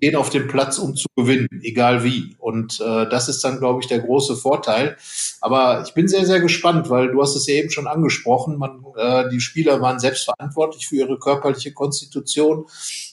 gehen 0.00 0.16
auf 0.16 0.30
den 0.30 0.48
Platz, 0.48 0.78
um 0.78 0.96
zu 0.96 1.06
gewinnen, 1.14 1.48
egal 1.62 2.02
wie. 2.02 2.36
Und 2.38 2.80
äh, 2.80 3.08
das 3.08 3.28
ist 3.28 3.44
dann, 3.44 3.58
glaube 3.58 3.80
ich, 3.82 3.88
der 3.88 4.00
große 4.00 4.36
Vorteil. 4.36 4.96
Aber 5.40 5.84
ich 5.86 5.92
bin 5.94 6.08
sehr, 6.08 6.24
sehr 6.26 6.40
gespannt, 6.40 6.88
weil 6.90 7.12
du 7.12 7.20
hast 7.20 7.36
es 7.36 7.46
ja 7.46 7.54
eben 7.54 7.70
schon 7.70 7.86
angesprochen, 7.86 8.56
man, 8.56 8.84
äh, 8.96 9.28
die 9.28 9.40
Spieler 9.40 9.80
waren 9.80 10.00
selbst 10.00 10.24
verantwortlich 10.24 10.88
für 10.88 10.96
ihre 10.96 11.18
körperliche 11.18 11.72
Konstitution. 11.72 12.66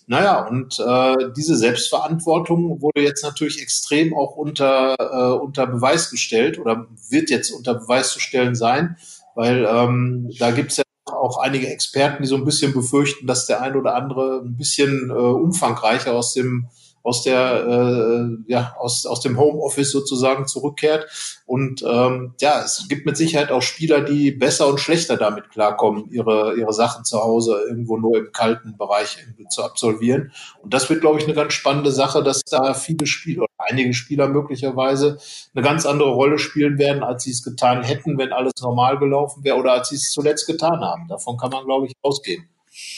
Naja, 0.07 0.47
und 0.47 0.79
äh, 0.79 1.31
diese 1.35 1.57
Selbstverantwortung 1.57 2.81
wurde 2.81 3.01
jetzt 3.01 3.23
natürlich 3.23 3.61
extrem 3.61 4.15
auch 4.15 4.37
unter, 4.37 4.95
äh, 4.97 5.37
unter 5.37 5.67
Beweis 5.67 6.09
gestellt 6.09 6.57
oder 6.57 6.87
wird 7.09 7.29
jetzt 7.29 7.51
unter 7.51 7.73
Beweis 7.73 8.13
zu 8.13 8.21
stellen 8.21 8.55
sein, 8.55 8.95
weil 9.35 9.67
ähm, 9.69 10.31
da 10.39 10.51
gibt's 10.51 10.77
ja 10.77 10.83
auch 11.11 11.37
einige 11.37 11.67
Experten, 11.67 12.23
die 12.23 12.29
so 12.29 12.35
ein 12.35 12.45
bisschen 12.45 12.73
befürchten, 12.73 13.27
dass 13.27 13.45
der 13.45 13.61
ein 13.61 13.75
oder 13.75 13.95
andere 13.95 14.41
ein 14.43 14.57
bisschen 14.57 15.09
äh, 15.09 15.13
umfangreicher 15.13 16.13
aus 16.13 16.33
dem 16.33 16.67
aus 17.03 17.23
der 17.23 17.65
äh, 17.65 18.51
ja 18.51 18.75
aus 18.79 19.05
aus 19.05 19.21
dem 19.21 19.39
Homeoffice 19.39 19.91
sozusagen 19.91 20.47
zurückkehrt. 20.47 21.07
Und 21.45 21.83
ähm, 21.87 22.33
ja 22.41 22.61
es 22.63 22.85
gibt 22.89 23.05
mit 23.05 23.17
Sicherheit 23.17 23.51
auch 23.51 23.61
Spieler 23.61 24.01
die 24.01 24.31
besser 24.31 24.67
und 24.67 24.79
schlechter 24.79 25.17
damit 25.17 25.49
klarkommen 25.49 26.11
ihre 26.11 26.55
ihre 26.57 26.73
Sachen 26.73 27.05
zu 27.05 27.19
Hause 27.19 27.65
irgendwo 27.69 27.97
nur 27.97 28.17
im 28.17 28.31
kalten 28.31 28.77
Bereich 28.77 29.17
zu 29.49 29.63
absolvieren. 29.63 30.31
Und 30.61 30.73
das 30.73 30.89
wird 30.89 31.01
glaube 31.01 31.19
ich 31.19 31.25
eine 31.25 31.33
ganz 31.33 31.53
spannende 31.53 31.91
Sache 31.91 32.23
dass 32.23 32.41
da 32.41 32.73
viele 32.73 33.07
Spieler 33.07 33.43
oder 33.43 33.69
einige 33.69 33.93
Spieler 33.93 34.27
möglicherweise 34.27 35.17
eine 35.55 35.63
ganz 35.63 35.85
andere 35.85 36.11
Rolle 36.11 36.37
spielen 36.37 36.77
werden 36.77 37.03
als 37.03 37.23
sie 37.23 37.31
es 37.31 37.43
getan 37.43 37.83
hätten 37.83 38.17
wenn 38.17 38.33
alles 38.33 38.53
normal 38.61 38.99
gelaufen 38.99 39.43
wäre 39.43 39.57
oder 39.57 39.73
als 39.73 39.89
sie 39.89 39.95
es 39.95 40.11
zuletzt 40.11 40.47
getan 40.47 40.81
haben. 40.81 41.07
Davon 41.07 41.37
kann 41.37 41.51
man 41.51 41.65
glaube 41.65 41.87
ich 41.87 41.93
ausgehen 42.01 42.49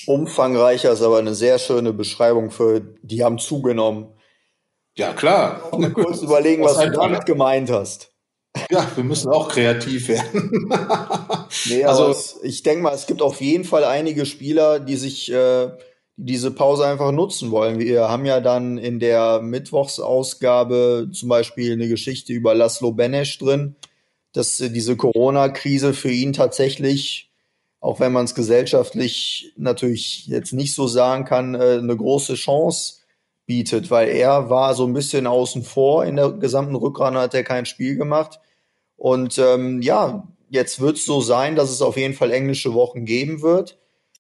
Umfangreicher 0.09 0.91
ist 0.91 1.03
aber 1.03 1.19
eine 1.19 1.35
sehr 1.35 1.59
schöne 1.59 1.93
Beschreibung 1.93 2.49
für, 2.49 2.81
die 3.03 3.23
haben 3.23 3.37
zugenommen. 3.37 4.07
Ja, 4.97 5.13
klar. 5.13 5.69
Mal 5.77 5.91
kurz 5.91 6.23
überlegen, 6.23 6.63
was 6.63 6.79
du 6.79 6.89
damit 6.89 7.27
gemeint 7.27 7.69
hast. 7.69 8.11
Ja, 8.71 8.87
wir 8.95 9.03
müssen 9.03 9.29
auch 9.31 9.49
kreativ 9.49 10.07
werden. 10.07 10.73
nee, 11.67 11.83
also 11.85 12.15
ich 12.41 12.63
denke 12.63 12.81
mal, 12.81 12.95
es 12.95 13.05
gibt 13.05 13.21
auf 13.21 13.39
jeden 13.39 13.63
Fall 13.65 13.83
einige 13.83 14.25
Spieler, 14.25 14.79
die 14.79 14.95
sich 14.95 15.31
äh, 15.31 15.69
diese 16.17 16.49
Pause 16.49 16.87
einfach 16.87 17.11
nutzen 17.11 17.51
wollen. 17.51 17.77
Wir 17.77 18.09
haben 18.09 18.25
ja 18.25 18.41
dann 18.41 18.79
in 18.79 18.99
der 18.99 19.41
Mittwochsausgabe 19.41 21.09
zum 21.13 21.29
Beispiel 21.29 21.73
eine 21.73 21.87
Geschichte 21.87 22.33
über 22.33 22.55
Laszlo 22.55 22.93
Benesch 22.93 23.37
drin, 23.37 23.75
dass 24.33 24.59
äh, 24.59 24.71
diese 24.71 24.97
Corona-Krise 24.97 25.93
für 25.93 26.11
ihn 26.11 26.33
tatsächlich 26.33 27.28
auch 27.81 27.99
wenn 27.99 28.11
man 28.11 28.25
es 28.25 28.35
gesellschaftlich 28.35 29.53
natürlich 29.57 30.27
jetzt 30.27 30.53
nicht 30.53 30.73
so 30.75 30.87
sagen 30.87 31.25
kann, 31.25 31.55
äh, 31.55 31.77
eine 31.81 31.95
große 31.95 32.35
Chance 32.35 32.95
bietet, 33.45 33.89
weil 33.89 34.09
er 34.09 34.49
war 34.49 34.75
so 34.75 34.85
ein 34.85 34.93
bisschen 34.93 35.25
außen 35.25 35.63
vor 35.63 36.05
in 36.05 36.17
der 36.17 36.31
gesamten 36.31 36.75
Rückrunde, 36.75 37.19
hat 37.19 37.33
er 37.33 37.43
kein 37.43 37.65
Spiel 37.65 37.95
gemacht. 37.95 38.39
Und 38.95 39.37
ähm, 39.39 39.81
ja, 39.81 40.27
jetzt 40.49 40.81
wird 40.81 40.97
es 40.97 41.05
so 41.05 41.21
sein, 41.21 41.55
dass 41.55 41.71
es 41.71 41.81
auf 41.81 41.97
jeden 41.97 42.13
Fall 42.13 42.31
englische 42.31 42.73
Wochen 42.73 43.05
geben 43.05 43.41
wird. 43.41 43.77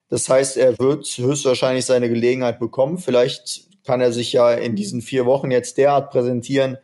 Das 0.07 0.27
heißt, 0.29 0.57
er 0.57 0.79
wird 0.79 1.05
höchstwahrscheinlich 1.05 1.85
seine 1.85 2.09
Gelegenheit 2.09 2.59
bekommen. 2.59 2.97
Vielleicht 2.97 3.67
kann 3.83 4.01
er 4.01 4.13
sich 4.13 4.33
ja 4.33 4.51
in 4.53 4.75
diesen 4.75 5.01
vier 5.01 5.25
Wochen 5.25 5.51
jetzt 5.51 5.77
derart 5.77 6.11
präsentieren, 6.11 6.77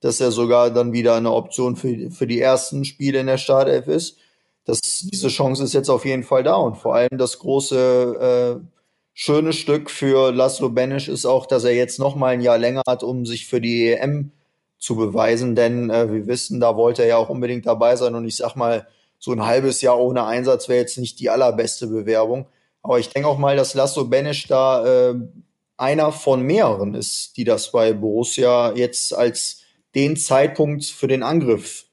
dass 0.00 0.20
er 0.20 0.32
sogar 0.32 0.70
dann 0.70 0.92
wieder 0.92 1.14
eine 1.14 1.32
Option 1.32 1.76
für, 1.76 2.10
für 2.10 2.26
die 2.26 2.40
ersten 2.40 2.84
Spiele 2.84 3.20
in 3.20 3.26
der 3.26 3.38
Startelf 3.38 3.86
ist 3.86 4.18
das, 4.66 4.80
diese 5.12 5.28
Chance 5.28 5.64
ist 5.64 5.72
jetzt 5.72 5.88
auf 5.88 6.04
jeden 6.04 6.24
Fall 6.24 6.42
da. 6.42 6.56
Und 6.56 6.76
vor 6.76 6.94
allem 6.94 7.16
das 7.16 7.38
große, 7.38 8.60
äh, 8.60 8.66
schöne 9.14 9.52
Stück 9.52 9.90
für 9.90 10.32
Laszlo 10.32 10.68
Benisch 10.68 11.08
ist 11.08 11.24
auch, 11.24 11.46
dass 11.46 11.64
er 11.64 11.74
jetzt 11.74 11.98
noch 11.98 12.16
mal 12.16 12.34
ein 12.34 12.42
Jahr 12.42 12.58
länger 12.58 12.82
hat, 12.86 13.02
um 13.02 13.24
sich 13.24 13.46
für 13.46 13.60
die 13.60 13.92
EM 13.92 14.32
zu 14.78 14.96
beweisen. 14.96 15.54
Denn 15.54 15.88
äh, 15.88 16.12
wir 16.12 16.26
wissen, 16.26 16.60
da 16.60 16.76
wollte 16.76 17.02
er 17.02 17.08
ja 17.08 17.16
auch 17.16 17.30
unbedingt 17.30 17.64
dabei 17.66 17.96
sein. 17.96 18.14
Und 18.14 18.26
ich 18.26 18.36
sag 18.36 18.56
mal, 18.56 18.86
so 19.18 19.32
ein 19.32 19.46
halbes 19.46 19.80
Jahr 19.80 19.98
ohne 19.98 20.24
Einsatz 20.26 20.68
wäre 20.68 20.80
jetzt 20.80 20.98
nicht 20.98 21.20
die 21.20 21.30
allerbeste 21.30 21.86
Bewerbung. 21.86 22.46
Aber 22.82 22.98
ich 22.98 23.08
denke 23.08 23.28
auch 23.28 23.38
mal, 23.38 23.56
dass 23.56 23.74
Laszlo 23.74 24.04
Benisch 24.04 24.48
da 24.48 25.10
äh, 25.10 25.14
einer 25.76 26.12
von 26.12 26.42
mehreren 26.42 26.94
ist, 26.94 27.36
die 27.36 27.44
das 27.44 27.70
bei 27.70 27.92
Borussia 27.92 28.72
jetzt 28.74 29.14
als 29.14 29.62
den 29.94 30.16
Zeitpunkt 30.16 30.84
für 30.84 31.06
den 31.06 31.22
Angriff. 31.22 31.86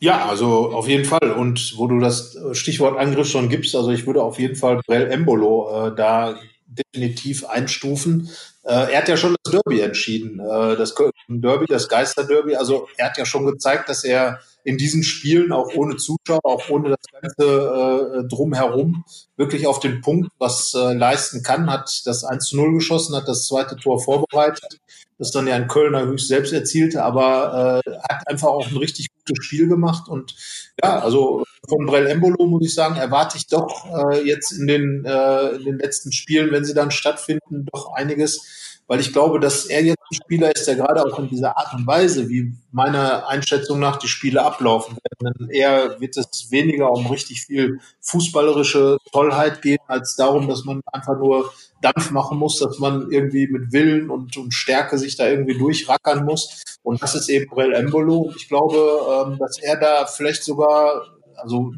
Ja, 0.00 0.26
also 0.26 0.72
auf 0.72 0.88
jeden 0.88 1.04
Fall. 1.04 1.30
Und 1.32 1.74
wo 1.76 1.86
du 1.86 1.98
das 1.98 2.36
Stichwort 2.52 2.98
Angriff 2.98 3.28
schon 3.28 3.50
gibst, 3.50 3.76
also 3.76 3.90
ich 3.90 4.06
würde 4.06 4.22
auf 4.22 4.38
jeden 4.38 4.56
Fall 4.56 4.80
Brell 4.86 5.10
Embolo 5.10 5.88
äh, 5.88 5.94
da 5.94 6.38
definitiv 6.66 7.44
einstufen. 7.44 8.30
Äh, 8.64 8.92
er 8.92 8.98
hat 8.98 9.08
ja 9.08 9.16
schon 9.16 9.36
das 9.42 9.52
Derby 9.52 9.80
entschieden, 9.80 10.40
äh, 10.40 10.76
das 10.76 10.94
Derby, 11.28 11.66
das 11.66 11.88
Geisterderby. 11.88 12.56
Also 12.56 12.88
er 12.96 13.06
hat 13.06 13.18
ja 13.18 13.26
schon 13.26 13.44
gezeigt, 13.44 13.88
dass 13.88 14.04
er 14.04 14.40
in 14.64 14.78
diesen 14.78 15.02
Spielen 15.02 15.52
auch 15.52 15.74
ohne 15.74 15.96
Zuschauer, 15.96 16.44
auch 16.44 16.68
ohne 16.70 16.90
das 16.90 17.20
ganze 17.20 18.24
äh, 18.24 18.28
drumherum 18.28 19.04
wirklich 19.36 19.66
auf 19.66 19.80
den 19.80 20.00
Punkt 20.00 20.30
was 20.38 20.74
äh, 20.74 20.92
leisten 20.94 21.42
kann, 21.42 21.70
hat 21.70 22.02
das 22.04 22.24
1 22.24 22.44
zu 22.46 22.56
0 22.56 22.74
geschossen, 22.74 23.16
hat 23.16 23.28
das 23.28 23.46
zweite 23.46 23.76
Tor 23.76 24.02
vorbereitet, 24.02 24.78
das 25.20 25.30
dann 25.32 25.46
ja 25.46 25.54
ein 25.54 25.68
Kölner 25.68 26.06
höchst 26.06 26.28
selbst 26.28 26.52
erzielte, 26.52 27.04
aber 27.04 27.82
äh, 27.84 27.90
hat 28.08 28.26
einfach 28.26 28.48
auch 28.48 28.66
ein 28.66 28.76
richtig 28.78 29.08
gutes 29.14 29.44
Spiel 29.44 29.68
gemacht 29.68 30.08
und 30.08 30.34
ja, 30.82 30.98
also 30.98 31.44
von 31.68 31.84
Brell 31.84 32.06
Embolo 32.06 32.46
muss 32.46 32.66
ich 32.66 32.74
sagen, 32.74 32.96
erwarte 32.96 33.36
ich 33.36 33.46
doch 33.46 33.86
äh, 34.10 34.26
jetzt 34.26 34.50
in 34.50 34.66
den, 34.66 35.04
äh, 35.04 35.50
in 35.50 35.64
den 35.64 35.78
letzten 35.78 36.10
Spielen, 36.10 36.50
wenn 36.52 36.64
sie 36.64 36.72
dann 36.72 36.90
stattfinden, 36.90 37.66
doch 37.70 37.92
einiges 37.92 38.69
weil 38.90 38.98
ich 38.98 39.12
glaube, 39.12 39.38
dass 39.38 39.66
er 39.66 39.84
jetzt 39.84 40.02
ein 40.10 40.16
Spieler 40.16 40.52
ist, 40.52 40.66
der 40.66 40.74
gerade 40.74 41.04
auch 41.04 41.16
in 41.20 41.28
dieser 41.28 41.56
Art 41.56 41.72
und 41.74 41.86
Weise, 41.86 42.28
wie 42.28 42.54
meiner 42.72 43.28
Einschätzung 43.28 43.78
nach 43.78 43.98
die 43.98 44.08
Spiele 44.08 44.42
ablaufen 44.42 44.98
werden, 45.20 45.48
eher 45.48 46.00
wird 46.00 46.16
es 46.16 46.50
weniger 46.50 46.90
um 46.90 47.06
richtig 47.06 47.42
viel 47.42 47.78
fußballerische 48.00 48.96
Tollheit 49.12 49.62
gehen, 49.62 49.78
als 49.86 50.16
darum, 50.16 50.48
dass 50.48 50.64
man 50.64 50.80
einfach 50.92 51.16
nur 51.16 51.52
Dampf 51.80 52.10
machen 52.10 52.36
muss, 52.36 52.58
dass 52.58 52.80
man 52.80 53.12
irgendwie 53.12 53.46
mit 53.46 53.72
Willen 53.72 54.10
und, 54.10 54.36
und 54.36 54.52
Stärke 54.52 54.98
sich 54.98 55.16
da 55.16 55.28
irgendwie 55.28 55.56
durchrackern 55.56 56.24
muss. 56.24 56.60
Und 56.82 57.00
das 57.00 57.14
ist 57.14 57.28
eben 57.28 57.48
Brel 57.48 57.72
Embolo. 57.72 58.32
Ich 58.34 58.48
glaube, 58.48 58.76
ähm, 59.24 59.38
dass 59.38 59.60
er 59.60 59.76
da 59.76 60.06
vielleicht 60.06 60.42
sogar, 60.42 61.02
also 61.36 61.72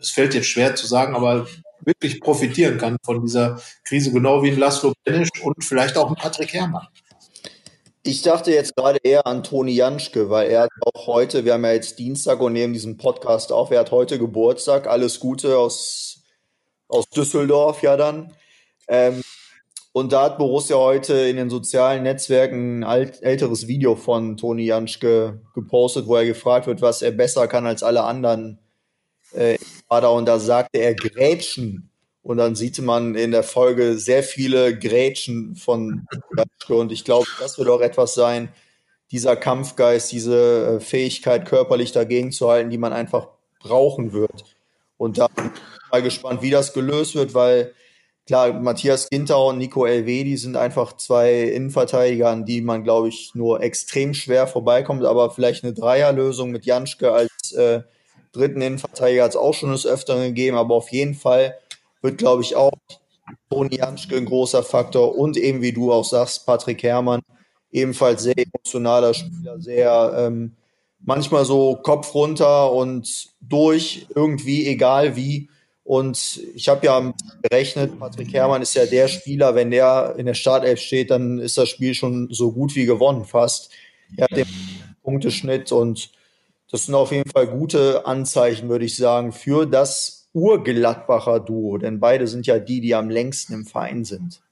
es 0.00 0.10
fällt 0.10 0.34
jetzt 0.34 0.48
schwer 0.48 0.74
zu 0.74 0.88
sagen, 0.88 1.14
aber 1.14 1.46
wirklich 1.80 2.20
profitieren 2.20 2.78
kann 2.78 2.96
von 3.02 3.22
dieser 3.22 3.60
Krise, 3.84 4.12
genau 4.12 4.42
wie 4.42 4.50
ein 4.50 4.58
Laszlo 4.58 4.92
Benisch 5.04 5.30
und 5.42 5.62
vielleicht 5.64 5.96
auch 5.96 6.08
ein 6.08 6.16
Patrick 6.16 6.52
Herrmann. 6.52 6.86
Ich 8.02 8.22
dachte 8.22 8.52
jetzt 8.52 8.76
gerade 8.76 9.00
eher 9.02 9.26
an 9.26 9.42
Toni 9.42 9.72
Janschke, 9.72 10.30
weil 10.30 10.48
er 10.48 10.68
auch 10.80 11.08
heute, 11.08 11.44
wir 11.44 11.54
haben 11.54 11.64
ja 11.64 11.72
jetzt 11.72 11.98
Dienstag 11.98 12.40
und 12.40 12.52
nehmen 12.52 12.72
diesen 12.72 12.96
Podcast 12.98 13.50
auf, 13.50 13.72
er 13.72 13.80
hat 13.80 13.90
heute 13.90 14.18
Geburtstag, 14.18 14.86
alles 14.86 15.18
Gute 15.18 15.58
aus, 15.58 16.22
aus 16.86 17.08
Düsseldorf 17.08 17.82
ja 17.82 17.96
dann. 17.96 18.32
Ähm, 18.86 19.22
und 19.90 20.12
da 20.12 20.24
hat 20.24 20.38
Borussia 20.38 20.76
heute 20.76 21.14
in 21.14 21.36
den 21.36 21.50
sozialen 21.50 22.02
Netzwerken 22.02 22.80
ein 22.80 22.84
alt, 22.84 23.22
älteres 23.22 23.66
Video 23.66 23.96
von 23.96 24.36
Toni 24.36 24.66
Janschke 24.66 25.40
gepostet, 25.54 26.06
wo 26.06 26.16
er 26.16 26.26
gefragt 26.26 26.66
wird, 26.66 26.82
was 26.82 27.02
er 27.02 27.12
besser 27.12 27.48
kann 27.48 27.66
als 27.66 27.82
alle 27.82 28.04
anderen 28.04 28.60
äh, 29.36 29.58
und 29.88 30.26
da 30.26 30.38
sagte 30.38 30.78
er 30.78 30.94
Grätschen. 30.94 31.90
Und 32.22 32.38
dann 32.38 32.56
sieht 32.56 32.80
man 32.80 33.14
in 33.14 33.30
der 33.30 33.44
Folge 33.44 33.98
sehr 33.98 34.24
viele 34.24 34.76
Grätschen 34.76 35.54
von 35.54 36.06
Gatschke. 36.34 36.74
Und 36.74 36.90
ich 36.90 37.04
glaube, 37.04 37.26
das 37.38 37.56
wird 37.56 37.68
auch 37.68 37.80
etwas 37.80 38.14
sein, 38.14 38.48
dieser 39.12 39.36
Kampfgeist, 39.36 40.10
diese 40.10 40.78
äh, 40.78 40.80
Fähigkeit, 40.80 41.46
körperlich 41.46 41.92
dagegen 41.92 42.32
zu 42.32 42.50
halten, 42.50 42.70
die 42.70 42.78
man 42.78 42.92
einfach 42.92 43.28
brauchen 43.60 44.12
wird. 44.12 44.44
Und 44.96 45.18
da 45.18 45.28
bin 45.28 45.52
ich 45.54 45.92
mal 45.92 46.02
gespannt, 46.02 46.42
wie 46.42 46.50
das 46.50 46.72
gelöst 46.72 47.14
wird, 47.14 47.32
weil 47.34 47.72
klar, 48.26 48.52
Matthias 48.54 49.08
Ginter 49.08 49.44
und 49.44 49.58
Nico 49.58 49.86
Elvedi 49.86 50.36
sind 50.36 50.56
einfach 50.56 50.96
zwei 50.96 51.42
Innenverteidiger, 51.42 52.28
an 52.28 52.44
die 52.44 52.60
man, 52.60 52.82
glaube 52.82 53.08
ich, 53.08 53.32
nur 53.34 53.60
extrem 53.62 54.14
schwer 54.14 54.48
vorbeikommt. 54.48 55.04
Aber 55.04 55.30
vielleicht 55.30 55.62
eine 55.62 55.74
Dreierlösung 55.74 56.50
mit 56.50 56.66
Janschke 56.66 57.12
als 57.12 57.52
äh, 57.52 57.82
dritten 58.36 58.60
Innenverteidiger 58.60 59.24
hat 59.24 59.30
es 59.30 59.36
auch 59.36 59.54
schon 59.54 59.72
des 59.72 59.86
Öfteren 59.86 60.22
gegeben, 60.22 60.56
aber 60.56 60.74
auf 60.74 60.90
jeden 60.90 61.14
Fall 61.14 61.56
wird, 62.02 62.18
glaube 62.18 62.42
ich, 62.42 62.56
auch 62.56 62.72
Toni 63.50 63.76
Janschke 63.76 64.16
ein 64.16 64.24
großer 64.24 64.62
Faktor 64.62 65.16
und 65.16 65.36
eben, 65.36 65.62
wie 65.62 65.72
du 65.72 65.92
auch 65.92 66.04
sagst, 66.04 66.46
Patrick 66.46 66.82
Herrmann, 66.82 67.22
ebenfalls 67.72 68.22
sehr 68.22 68.36
emotionaler 68.38 69.14
Spieler, 69.14 69.60
sehr 69.60 70.14
ähm, 70.16 70.56
manchmal 71.00 71.44
so 71.44 71.76
Kopf 71.76 72.14
runter 72.14 72.72
und 72.72 73.28
durch, 73.40 74.06
irgendwie, 74.14 74.66
egal 74.66 75.16
wie. 75.16 75.48
Und 75.84 76.40
ich 76.54 76.68
habe 76.68 76.84
ja 76.86 77.14
gerechnet, 77.42 77.98
Patrick 77.98 78.32
Herrmann 78.32 78.62
ist 78.62 78.74
ja 78.74 78.86
der 78.86 79.06
Spieler, 79.06 79.54
wenn 79.54 79.70
der 79.70 80.14
in 80.18 80.26
der 80.26 80.34
Startelf 80.34 80.80
steht, 80.80 81.10
dann 81.10 81.38
ist 81.38 81.58
das 81.58 81.68
Spiel 81.68 81.94
schon 81.94 82.28
so 82.32 82.50
gut 82.50 82.74
wie 82.74 82.86
gewonnen 82.86 83.24
fast. 83.24 83.70
Er 84.16 84.24
hat 84.24 84.36
den 84.36 84.48
Punkteschnitt 85.04 85.70
und 85.70 86.10
das 86.70 86.86
sind 86.86 86.94
auf 86.94 87.12
jeden 87.12 87.30
Fall 87.30 87.46
gute 87.46 88.06
Anzeichen, 88.06 88.68
würde 88.68 88.84
ich 88.84 88.96
sagen, 88.96 89.32
für 89.32 89.66
das 89.66 90.28
Urgladbacher 90.32 91.40
Duo, 91.40 91.78
denn 91.78 92.00
beide 92.00 92.26
sind 92.26 92.46
ja 92.46 92.58
die, 92.58 92.80
die 92.80 92.94
am 92.94 93.08
längsten 93.08 93.54
im 93.54 93.64
Verein 93.64 94.04
sind. 94.04 94.42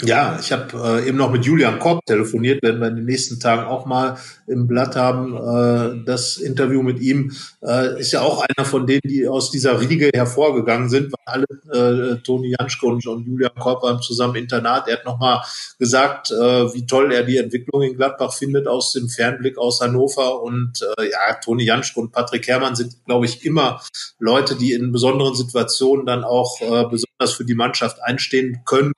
Ja, 0.00 0.38
ich 0.40 0.50
habe 0.50 1.00
äh, 1.02 1.08
eben 1.08 1.18
noch 1.18 1.30
mit 1.30 1.44
Julian 1.44 1.78
Korb 1.78 2.04
telefoniert, 2.06 2.62
werden 2.62 2.80
wir 2.80 2.88
in 2.88 2.96
den 2.96 3.04
nächsten 3.04 3.38
Tagen 3.38 3.64
auch 3.64 3.86
mal 3.86 4.16
im 4.48 4.66
Blatt 4.66 4.96
haben. 4.96 5.36
Äh, 5.36 6.04
das 6.04 6.38
Interview 6.38 6.82
mit 6.82 6.98
ihm 6.98 7.30
äh, 7.62 8.00
ist 8.00 8.10
ja 8.10 8.22
auch 8.22 8.42
einer 8.42 8.66
von 8.66 8.86
denen, 8.86 9.02
die 9.04 9.28
aus 9.28 9.50
dieser 9.50 9.80
Riege 9.80 10.10
hervorgegangen 10.12 10.88
sind, 10.88 11.12
weil 11.12 11.44
alle, 11.44 12.14
äh, 12.14 12.16
Toni 12.22 12.54
Janschke 12.58 12.86
und, 12.86 13.06
und 13.06 13.26
Julian 13.26 13.54
Korb 13.54 13.82
waren 13.84 14.00
zusammen 14.00 14.34
Internat. 14.36 14.88
Er 14.88 14.96
hat 14.96 15.04
nochmal 15.04 15.42
gesagt, 15.78 16.32
äh, 16.32 16.74
wie 16.74 16.86
toll 16.86 17.12
er 17.12 17.22
die 17.22 17.36
Entwicklung 17.36 17.82
in 17.82 17.94
Gladbach 17.94 18.32
findet 18.32 18.66
aus 18.66 18.92
dem 18.94 19.08
Fernblick 19.08 19.56
aus 19.56 19.82
Hannover. 19.82 20.42
Und 20.42 20.80
äh, 20.98 21.10
ja, 21.10 21.34
Toni 21.44 21.64
Janschke 21.64 22.00
und 22.00 22.12
Patrick 22.12 22.48
Herrmann 22.48 22.74
sind, 22.74 22.96
glaube 23.04 23.26
ich, 23.26 23.44
immer 23.44 23.80
Leute, 24.18 24.56
die 24.56 24.72
in 24.72 24.90
besonderen 24.90 25.36
Situationen 25.36 26.06
dann 26.06 26.24
auch 26.24 26.60
äh, 26.60 26.84
besonders 26.88 27.36
für 27.36 27.44
die 27.44 27.54
Mannschaft 27.54 28.02
einstehen 28.02 28.62
können 28.64 28.92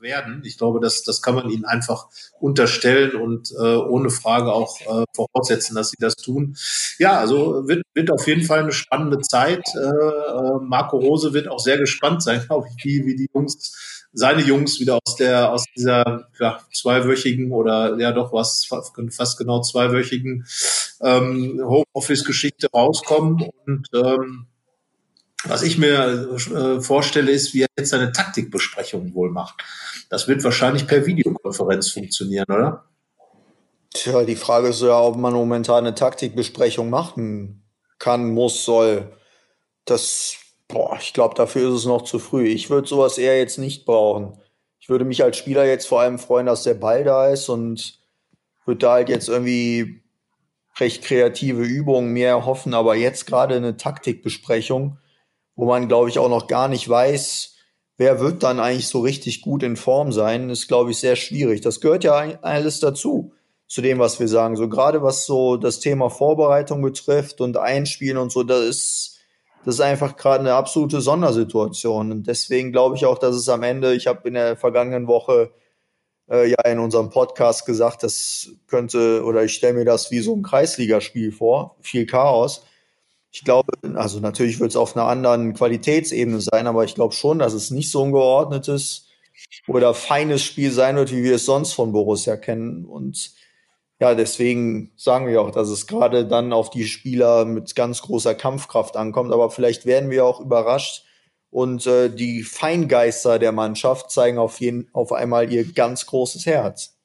werden. 0.00 0.42
Ich 0.44 0.58
glaube, 0.58 0.80
das, 0.80 1.02
das 1.02 1.22
kann 1.22 1.34
man 1.34 1.50
ihnen 1.50 1.64
einfach 1.64 2.08
unterstellen 2.40 3.14
und 3.14 3.50
äh, 3.52 3.76
ohne 3.76 4.10
Frage 4.10 4.52
auch 4.52 4.80
äh, 4.80 5.04
voraussetzen, 5.14 5.74
dass 5.74 5.90
sie 5.90 5.96
das 5.98 6.16
tun. 6.16 6.56
Ja, 6.98 7.18
also 7.18 7.68
wird, 7.68 7.82
wird 7.94 8.10
auf 8.10 8.26
jeden 8.26 8.44
Fall 8.44 8.60
eine 8.60 8.72
spannende 8.72 9.18
Zeit. 9.20 9.64
Äh, 9.74 9.78
äh 9.78 10.60
Marco 10.60 10.98
Rose 10.98 11.32
wird 11.32 11.48
auch 11.48 11.60
sehr 11.60 11.78
gespannt 11.78 12.22
sein, 12.22 12.44
glaube 12.46 12.68
ich, 12.68 12.84
wie, 12.84 13.06
wie 13.06 13.16
die 13.16 13.28
Jungs, 13.34 14.06
seine 14.12 14.42
Jungs 14.42 14.80
wieder 14.80 14.98
aus 15.04 15.16
der, 15.16 15.52
aus 15.52 15.64
dieser 15.76 16.28
ja, 16.38 16.60
zweiwöchigen 16.74 17.52
oder 17.52 17.96
ja 17.98 18.12
doch 18.12 18.32
was 18.32 18.66
fast 18.66 19.38
genau 19.38 19.60
zweiwöchigen 19.60 20.46
ähm, 21.02 21.60
Homeoffice-Geschichte 21.62 22.68
rauskommen 22.72 23.48
und 23.66 23.88
ähm, 23.94 24.46
was 25.44 25.62
ich 25.62 25.78
mir 25.78 26.38
äh, 26.54 26.80
vorstelle, 26.80 27.30
ist, 27.30 27.54
wie 27.54 27.62
er 27.62 27.68
jetzt 27.78 27.90
seine 27.90 28.12
Taktikbesprechung 28.12 29.14
wohl 29.14 29.30
macht. 29.30 29.62
Das 30.08 30.28
wird 30.28 30.44
wahrscheinlich 30.44 30.86
per 30.86 31.06
Videokonferenz 31.06 31.90
funktionieren, 31.90 32.46
oder? 32.48 32.84
Tja, 33.92 34.24
die 34.24 34.36
Frage 34.36 34.68
ist 34.68 34.82
ja, 34.82 35.00
ob 35.00 35.16
man 35.16 35.32
momentan 35.32 35.84
eine 35.84 35.94
Taktikbesprechung 35.94 36.90
machen 36.90 37.62
kann, 37.98 38.30
muss, 38.30 38.64
soll. 38.64 39.12
Das, 39.84 40.36
boah, 40.68 40.96
ich 41.00 41.12
glaube, 41.12 41.34
dafür 41.34 41.70
ist 41.70 41.80
es 41.80 41.84
noch 41.86 42.02
zu 42.02 42.18
früh. 42.18 42.46
Ich 42.46 42.70
würde 42.70 42.88
sowas 42.88 43.18
eher 43.18 43.38
jetzt 43.38 43.58
nicht 43.58 43.84
brauchen. 43.84 44.38
Ich 44.78 44.88
würde 44.88 45.04
mich 45.04 45.22
als 45.24 45.36
Spieler 45.36 45.64
jetzt 45.64 45.86
vor 45.86 46.00
allem 46.00 46.18
freuen, 46.18 46.46
dass 46.46 46.62
der 46.62 46.74
Ball 46.74 47.04
da 47.04 47.28
ist 47.28 47.48
und 47.48 47.98
würde 48.64 48.78
da 48.78 48.92
halt 48.92 49.08
jetzt 49.08 49.28
irgendwie 49.28 50.02
recht 50.78 51.02
kreative 51.02 51.62
Übungen 51.62 52.12
mehr 52.12 52.46
hoffen, 52.46 52.74
aber 52.74 52.94
jetzt 52.94 53.26
gerade 53.26 53.56
eine 53.56 53.76
Taktikbesprechung 53.76 54.98
wo 55.56 55.66
man, 55.66 55.88
glaube 55.88 56.08
ich, 56.08 56.18
auch 56.18 56.28
noch 56.28 56.46
gar 56.46 56.68
nicht 56.68 56.88
weiß, 56.88 57.56
wer 58.00 58.18
wird 58.18 58.42
dann 58.42 58.60
eigentlich 58.60 58.88
so 58.88 59.00
richtig 59.00 59.42
gut 59.42 59.62
in 59.62 59.76
Form 59.76 60.10
sein, 60.10 60.48
ist, 60.48 60.68
glaube 60.68 60.90
ich, 60.90 60.98
sehr 60.98 61.16
schwierig. 61.16 61.60
Das 61.60 61.80
gehört 61.80 62.02
ja 62.02 62.14
alles 62.40 62.80
dazu, 62.80 63.34
zu 63.66 63.82
dem, 63.82 63.98
was 63.98 64.18
wir 64.18 64.26
sagen. 64.26 64.56
So 64.56 64.70
gerade 64.70 65.02
was 65.02 65.26
so 65.26 65.58
das 65.58 65.80
Thema 65.80 66.08
Vorbereitung 66.08 66.80
betrifft 66.80 67.42
und 67.42 67.58
Einspielen 67.58 68.16
und 68.16 68.32
so, 68.32 68.42
das 68.42 68.64
ist, 68.64 69.18
das 69.66 69.74
ist 69.74 69.80
einfach 69.82 70.16
gerade 70.16 70.40
eine 70.40 70.54
absolute 70.54 71.02
Sondersituation. 71.02 72.10
Und 72.10 72.26
deswegen 72.26 72.72
glaube 72.72 72.96
ich 72.96 73.04
auch, 73.04 73.18
dass 73.18 73.36
es 73.36 73.50
am 73.50 73.62
Ende, 73.62 73.94
ich 73.94 74.06
habe 74.06 74.26
in 74.28 74.34
der 74.34 74.56
vergangenen 74.56 75.06
Woche 75.06 75.52
äh, 76.30 76.48
ja 76.48 76.60
in 76.62 76.78
unserem 76.78 77.10
Podcast 77.10 77.66
gesagt, 77.66 78.02
das 78.02 78.48
könnte, 78.66 79.22
oder 79.24 79.44
ich 79.44 79.52
stelle 79.52 79.74
mir 79.74 79.84
das 79.84 80.10
wie 80.10 80.20
so 80.20 80.34
ein 80.34 80.42
Kreisligaspiel 80.42 81.32
vor, 81.32 81.76
viel 81.80 82.06
Chaos 82.06 82.64
ich 83.32 83.44
glaube, 83.44 83.72
also 83.94 84.18
natürlich 84.20 84.58
wird 84.58 84.70
es 84.70 84.76
auf 84.76 84.96
einer 84.96 85.06
anderen 85.06 85.54
Qualitätsebene 85.54 86.40
sein, 86.40 86.66
aber 86.66 86.84
ich 86.84 86.94
glaube 86.94 87.14
schon, 87.14 87.38
dass 87.38 87.52
es 87.52 87.70
nicht 87.70 87.90
so 87.90 88.04
ein 88.04 88.12
geordnetes 88.12 89.06
oder 89.68 89.94
feines 89.94 90.42
Spiel 90.42 90.70
sein 90.72 90.96
wird, 90.96 91.12
wie 91.12 91.22
wir 91.22 91.36
es 91.36 91.46
sonst 91.46 91.72
von 91.72 91.92
Borussia 91.92 92.36
kennen. 92.36 92.84
Und 92.84 93.32
ja, 94.00 94.14
deswegen 94.14 94.92
sagen 94.96 95.28
wir 95.28 95.40
auch, 95.40 95.52
dass 95.52 95.68
es 95.68 95.86
gerade 95.86 96.26
dann 96.26 96.52
auf 96.52 96.70
die 96.70 96.84
Spieler 96.84 97.44
mit 97.44 97.76
ganz 97.76 98.02
großer 98.02 98.34
Kampfkraft 98.34 98.96
ankommt. 98.96 99.32
Aber 99.32 99.50
vielleicht 99.50 99.86
werden 99.86 100.10
wir 100.10 100.24
auch 100.24 100.40
überrascht 100.40 101.04
und 101.50 101.86
äh, 101.86 102.10
die 102.10 102.42
Feingeister 102.42 103.38
der 103.38 103.52
Mannschaft 103.52 104.10
zeigen 104.10 104.38
auf, 104.38 104.60
jeden, 104.60 104.88
auf 104.92 105.12
einmal 105.12 105.52
ihr 105.52 105.70
ganz 105.72 106.06
großes 106.06 106.46
Herz. 106.46 106.96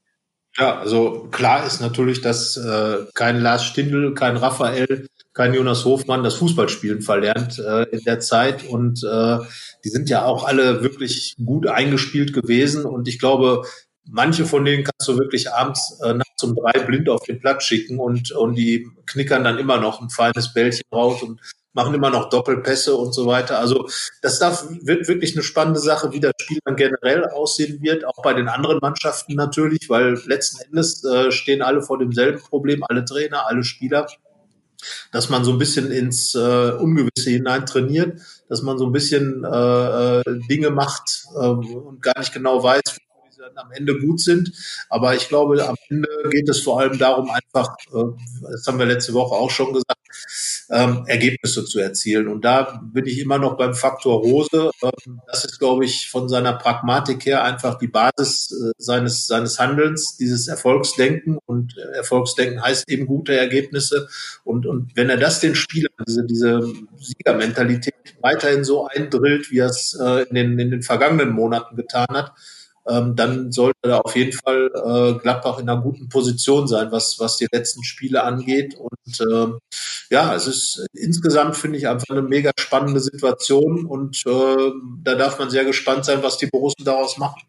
Ja, 0.57 0.79
also 0.79 1.27
klar 1.31 1.65
ist 1.65 1.81
natürlich, 1.81 2.21
dass 2.21 2.55
äh, 2.55 3.05
kein 3.13 3.41
Lars 3.41 3.65
Stindl, 3.65 4.13
kein 4.13 4.37
Raphael 4.37 5.07
kein 5.35 5.53
Jonas 5.53 5.85
Hofmann 5.85 6.23
das 6.23 6.35
Fußballspielen 6.35 7.01
verlernt 7.01 7.59
äh, 7.59 7.83
in 7.89 8.03
der 8.05 8.19
Zeit. 8.21 8.67
Und 8.67 9.03
äh, 9.03 9.37
die 9.83 9.89
sind 9.89 10.09
ja 10.09 10.25
auch 10.25 10.45
alle 10.45 10.81
wirklich 10.81 11.35
gut 11.43 11.67
eingespielt 11.67 12.33
gewesen. 12.33 12.85
Und 12.85 13.07
ich 13.07 13.19
glaube, 13.19 13.63
manche 14.05 14.45
von 14.45 14.63
denen 14.63 14.85
kannst 14.85 15.07
du 15.07 15.19
wirklich 15.19 15.51
abends 15.51 15.99
äh, 16.03 16.13
nachts 16.13 16.41
um 16.41 16.55
drei 16.55 16.79
blind 16.79 17.09
auf 17.09 17.23
den 17.23 17.39
Platz 17.39 17.65
schicken 17.65 17.99
und, 17.99 18.31
und 18.31 18.55
die 18.55 18.87
knickern 19.05 19.43
dann 19.43 19.57
immer 19.59 19.77
noch 19.77 20.01
ein 20.01 20.09
feines 20.09 20.53
Bällchen 20.53 20.85
raus 20.93 21.21
und 21.21 21.41
machen 21.73 21.93
immer 21.93 22.09
noch 22.09 22.29
Doppelpässe 22.29 22.95
und 22.95 23.13
so 23.13 23.25
weiter. 23.25 23.59
Also 23.59 23.89
das 24.21 24.39
darf, 24.39 24.65
wird 24.83 25.09
wirklich 25.09 25.35
eine 25.35 25.43
spannende 25.43 25.81
Sache, 25.81 26.13
wie 26.13 26.21
das 26.21 26.31
Spiel 26.39 26.59
dann 26.63 26.77
generell 26.77 27.25
aussehen 27.25 27.81
wird, 27.81 28.05
auch 28.05 28.23
bei 28.23 28.33
den 28.33 28.47
anderen 28.47 28.79
Mannschaften 28.81 29.35
natürlich, 29.35 29.89
weil 29.89 30.17
letzten 30.25 30.61
Endes 30.61 31.03
äh, 31.03 31.33
stehen 31.33 31.61
alle 31.61 31.81
vor 31.81 31.99
demselben 31.99 32.39
Problem, 32.39 32.81
alle 32.87 33.03
Trainer, 33.03 33.47
alle 33.47 33.65
Spieler 33.65 34.07
dass 35.11 35.29
man 35.29 35.43
so 35.43 35.51
ein 35.51 35.57
bisschen 35.57 35.91
ins 35.91 36.35
äh, 36.35 36.71
Ungewisse 36.71 37.29
hinein 37.29 37.65
trainiert, 37.65 38.19
dass 38.49 38.61
man 38.61 38.77
so 38.77 38.85
ein 38.85 38.91
bisschen 38.91 39.43
äh, 39.43 40.19
äh 40.19 40.23
Dinge 40.49 40.69
macht 40.69 41.25
äh, 41.35 41.47
und 41.47 42.01
gar 42.01 42.19
nicht 42.19 42.33
genau 42.33 42.63
weiß, 42.63 42.81
wie 42.85 43.33
sie 43.33 43.41
dann 43.41 43.57
am 43.57 43.71
Ende 43.71 43.99
gut 43.99 44.19
sind. 44.19 44.51
Aber 44.89 45.15
ich 45.15 45.27
glaube, 45.27 45.65
am 45.67 45.75
Ende 45.89 46.07
geht 46.29 46.49
es 46.49 46.61
vor 46.61 46.79
allem 46.79 46.97
darum, 46.97 47.29
einfach, 47.29 47.75
äh, 47.93 48.03
das 48.51 48.67
haben 48.67 48.79
wir 48.79 48.85
letzte 48.85 49.13
Woche 49.13 49.35
auch 49.35 49.49
schon 49.49 49.73
gesagt, 49.73 50.04
ähm, 50.69 51.03
Ergebnisse 51.07 51.65
zu 51.65 51.79
erzielen. 51.79 52.27
Und 52.27 52.43
da 52.45 52.81
bin 52.83 53.05
ich 53.05 53.19
immer 53.19 53.37
noch 53.37 53.57
beim 53.57 53.73
Faktor 53.73 54.21
Rose. 54.21 54.71
Ähm, 54.81 55.21
das 55.27 55.45
ist, 55.45 55.59
glaube 55.59 55.85
ich, 55.85 56.09
von 56.09 56.29
seiner 56.29 56.53
Pragmatik 56.53 57.25
her 57.25 57.43
einfach 57.43 57.77
die 57.77 57.87
Basis 57.87 58.51
äh, 58.51 58.71
seines, 58.77 59.27
seines 59.27 59.59
Handelns, 59.59 60.17
dieses 60.17 60.47
Erfolgsdenken. 60.47 61.37
Und 61.45 61.77
Erfolgsdenken 61.77 62.61
heißt 62.61 62.89
eben 62.89 63.05
gute 63.05 63.37
Ergebnisse. 63.37 64.07
Und, 64.43 64.65
und 64.65 64.95
wenn 64.95 65.09
er 65.09 65.17
das 65.17 65.39
den 65.39 65.55
Spielern, 65.55 65.93
diese, 66.07 66.25
diese 66.25 66.61
Siegermentalität 66.97 67.93
weiterhin 68.21 68.63
so 68.63 68.87
eindrillt, 68.87 69.51
wie 69.51 69.59
er 69.59 69.67
es 69.67 69.97
äh, 69.99 70.23
in, 70.29 70.35
den, 70.35 70.59
in 70.59 70.71
den 70.71 70.81
vergangenen 70.81 71.31
Monaten 71.31 71.75
getan 71.75 72.07
hat, 72.09 72.33
ähm, 72.87 73.15
dann 73.15 73.51
sollte 73.51 73.79
da 73.81 73.99
auf 73.99 74.15
jeden 74.15 74.33
Fall 74.33 74.71
äh, 74.73 75.19
Gladbach 75.19 75.57
in 75.59 75.67
einer 75.67 75.81
guten 75.81 76.07
Position 76.07 76.67
sein, 76.67 76.91
was, 76.91 77.19
was 77.19 77.37
die 77.37 77.47
letzten 77.51 77.83
Spiele 77.83 78.23
angeht. 78.23 78.75
Und 78.75 79.19
äh, 79.19 79.47
ja, 80.11 80.35
es 80.35 80.45
ist 80.45 80.85
insgesamt, 80.93 81.57
finde 81.57 81.79
ich, 81.79 81.87
einfach 81.87 82.09
eine 82.09 82.21
mega 82.21 82.51
spannende 82.59 82.99
Situation 82.99 83.85
und 83.85 84.23
äh, 84.27 84.71
da 85.03 85.15
darf 85.15 85.39
man 85.39 85.49
sehr 85.49 85.65
gespannt 85.65 86.05
sein, 86.05 86.21
was 86.21 86.37
die 86.37 86.47
Borussen 86.47 86.85
daraus 86.85 87.17
machen. 87.17 87.41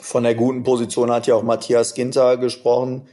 Von 0.00 0.22
der 0.22 0.34
guten 0.34 0.62
Position 0.62 1.10
hat 1.10 1.26
ja 1.26 1.34
auch 1.34 1.42
Matthias 1.42 1.94
Ginter 1.94 2.36
gesprochen, 2.36 3.08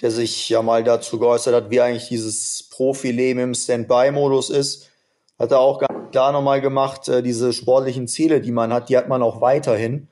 der 0.00 0.10
sich 0.10 0.48
ja 0.48 0.62
mal 0.62 0.82
dazu 0.82 1.18
geäußert 1.18 1.54
hat, 1.54 1.70
wie 1.70 1.80
eigentlich 1.80 2.08
dieses 2.08 2.68
Profileben 2.70 3.42
im 3.42 3.54
Standby-Modus 3.54 4.50
ist. 4.50 4.90
Hat 5.38 5.52
er 5.52 5.60
auch 5.60 5.78
ganz 5.78 6.10
klar 6.10 6.32
nochmal 6.32 6.60
gemacht, 6.60 7.08
äh, 7.08 7.22
diese 7.22 7.52
sportlichen 7.52 8.08
Ziele, 8.08 8.40
die 8.40 8.50
man 8.50 8.72
hat, 8.72 8.88
die 8.88 8.96
hat 8.96 9.08
man 9.08 9.22
auch 9.22 9.40
weiterhin 9.40 10.08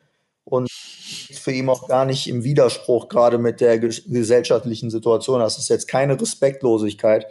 und 0.46 0.70
für 0.70 1.50
ihn 1.50 1.68
auch 1.68 1.88
gar 1.88 2.04
nicht 2.04 2.28
im 2.28 2.44
Widerspruch 2.44 3.08
gerade 3.08 3.36
mit 3.36 3.60
der 3.60 3.78
gesellschaftlichen 3.80 4.90
Situation. 4.90 5.40
Das 5.40 5.58
ist 5.58 5.68
jetzt 5.68 5.88
keine 5.88 6.18
Respektlosigkeit, 6.20 7.26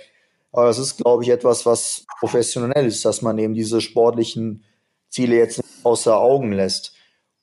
aber 0.51 0.67
das 0.67 0.78
ist, 0.78 0.97
glaube 0.97 1.23
ich, 1.23 1.30
etwas, 1.30 1.65
was 1.65 2.06
professionell 2.19 2.86
ist, 2.86 3.06
dass 3.06 3.21
man 3.21 3.38
eben 3.38 3.54
diese 3.54 3.80
sportlichen 3.80 4.63
Ziele 5.10 5.38
jetzt 5.38 5.58
nicht 5.58 5.69
außer 5.84 6.17
Augen 6.19 6.51
lässt. 6.51 6.93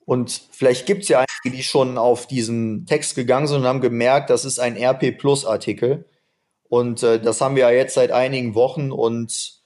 Und 0.04 0.42
vielleicht 0.50 0.84
gibt 0.84 1.04
es 1.04 1.08
ja 1.08 1.20
einige, 1.20 1.56
die 1.56 1.62
schon 1.62 1.96
auf 1.96 2.26
diesen 2.26 2.84
Text 2.84 3.14
gegangen 3.14 3.46
sind 3.46 3.60
und 3.60 3.66
haben 3.66 3.80
gemerkt, 3.80 4.28
das 4.28 4.44
ist 4.44 4.58
ein 4.58 4.76
RP 4.76 5.16
Plus 5.16 5.46
Artikel. 5.46 6.04
Und 6.68 7.02
äh, 7.02 7.20
das 7.20 7.40
haben 7.40 7.56
wir 7.56 7.62
ja 7.64 7.70
jetzt 7.70 7.94
seit 7.94 8.10
einigen 8.10 8.54
Wochen 8.54 8.92
und 8.92 9.60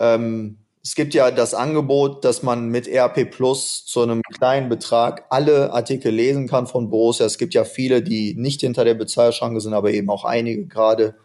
ähm, 0.00 0.58
es 0.86 0.94
gibt 0.94 1.14
ja 1.14 1.32
das 1.32 1.52
Angebot, 1.52 2.24
dass 2.24 2.44
man 2.44 2.68
mit 2.68 2.86
RP 2.86 3.28
Plus 3.28 3.84
zu 3.86 4.02
einem 4.02 4.22
kleinen 4.22 4.68
Betrag 4.68 5.24
alle 5.30 5.72
Artikel 5.72 6.12
lesen 6.12 6.46
kann 6.46 6.68
von 6.68 6.90
Borussia. 6.90 7.26
Es 7.26 7.38
gibt 7.38 7.54
ja 7.54 7.64
viele, 7.64 8.02
die 8.02 8.36
nicht 8.36 8.60
hinter 8.60 8.84
der 8.84 8.94
Bezahlschranke 8.94 9.60
sind, 9.60 9.74
aber 9.74 9.90
eben 9.90 10.08
auch 10.10 10.24
einige 10.24 10.64
gerade 10.66 11.16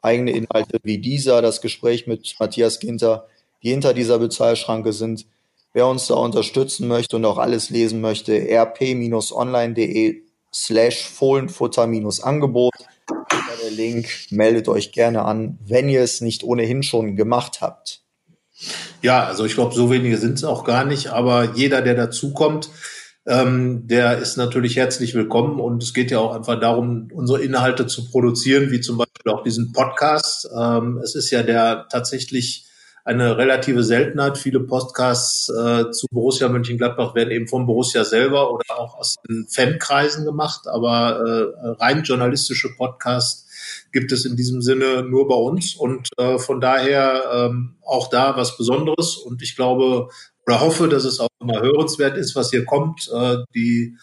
eigene 0.00 0.30
Inhalte 0.30 0.78
wie 0.84 0.96
dieser, 0.96 1.42
das 1.42 1.60
Gespräch 1.60 2.06
mit 2.06 2.34
Matthias 2.40 2.80
Ginter, 2.80 3.26
die 3.62 3.68
hinter 3.68 3.92
dieser 3.92 4.18
Bezahlschranke 4.18 4.94
sind. 4.94 5.26
Wer 5.74 5.86
uns 5.86 6.06
da 6.06 6.14
unterstützen 6.14 6.88
möchte 6.88 7.16
und 7.16 7.26
auch 7.26 7.36
alles 7.36 7.68
lesen 7.68 8.00
möchte, 8.00 8.32
rp-online.de 8.32 10.22
slash 10.50 11.06
Fohlenfutter-Angebot. 11.06 12.72
Der 13.62 13.70
Link, 13.70 14.08
meldet 14.30 14.66
euch 14.68 14.92
gerne 14.92 15.26
an, 15.26 15.58
wenn 15.62 15.90
ihr 15.90 16.00
es 16.00 16.22
nicht 16.22 16.42
ohnehin 16.42 16.82
schon 16.82 17.16
gemacht 17.16 17.60
habt. 17.60 18.00
Ja, 19.02 19.24
also 19.24 19.44
ich 19.44 19.54
glaube, 19.54 19.74
so 19.74 19.90
wenige 19.90 20.18
sind 20.18 20.34
es 20.34 20.44
auch 20.44 20.64
gar 20.64 20.84
nicht, 20.84 21.08
aber 21.08 21.54
jeder, 21.54 21.82
der 21.82 21.94
dazukommt, 21.94 22.70
ähm, 23.26 23.86
der 23.86 24.18
ist 24.18 24.36
natürlich 24.36 24.76
herzlich 24.76 25.14
willkommen 25.14 25.60
und 25.60 25.82
es 25.82 25.94
geht 25.94 26.10
ja 26.10 26.18
auch 26.18 26.34
einfach 26.34 26.58
darum, 26.58 27.08
unsere 27.12 27.42
Inhalte 27.42 27.86
zu 27.86 28.10
produzieren, 28.10 28.70
wie 28.70 28.80
zum 28.80 28.98
Beispiel 28.98 29.32
auch 29.32 29.42
diesen 29.42 29.72
Podcast. 29.72 30.48
Ähm, 30.58 30.98
es 31.02 31.14
ist 31.14 31.30
ja 31.30 31.42
der 31.42 31.86
tatsächlich 31.90 32.66
eine 33.04 33.36
relative 33.36 33.82
Seltenheit. 33.82 34.38
Viele 34.38 34.60
Podcasts 34.60 35.48
äh, 35.48 35.90
zu 35.90 36.06
Borussia 36.10 36.48
Mönchengladbach 36.48 37.14
werden 37.14 37.30
eben 37.30 37.48
vom 37.48 37.66
Borussia 37.66 38.04
selber 38.04 38.52
oder 38.52 38.78
auch 38.78 38.96
aus 38.96 39.16
den 39.28 39.46
Fankreisen 39.48 40.24
gemacht, 40.24 40.66
aber 40.66 41.54
äh, 41.62 41.68
rein 41.82 42.02
journalistische 42.02 42.74
Podcasts 42.76 43.49
gibt 43.92 44.12
es 44.12 44.24
in 44.24 44.36
diesem 44.36 44.62
Sinne 44.62 45.02
nur 45.02 45.28
bei 45.28 45.34
uns 45.34 45.74
und 45.74 46.08
äh, 46.16 46.38
von 46.38 46.60
daher 46.60 47.22
ähm, 47.32 47.76
auch 47.82 48.08
da 48.08 48.36
was 48.36 48.56
Besonderes 48.56 49.16
und 49.16 49.42
ich 49.42 49.56
glaube 49.56 50.08
oder 50.46 50.60
hoffe, 50.60 50.88
dass 50.88 51.04
es 51.04 51.20
auch 51.20 51.28
immer 51.40 51.60
hörenswert 51.60 52.16
ist, 52.16 52.34
was 52.34 52.50
hier 52.50 52.64
kommt. 52.64 53.08
Äh, 53.14 53.38
die 53.54 53.96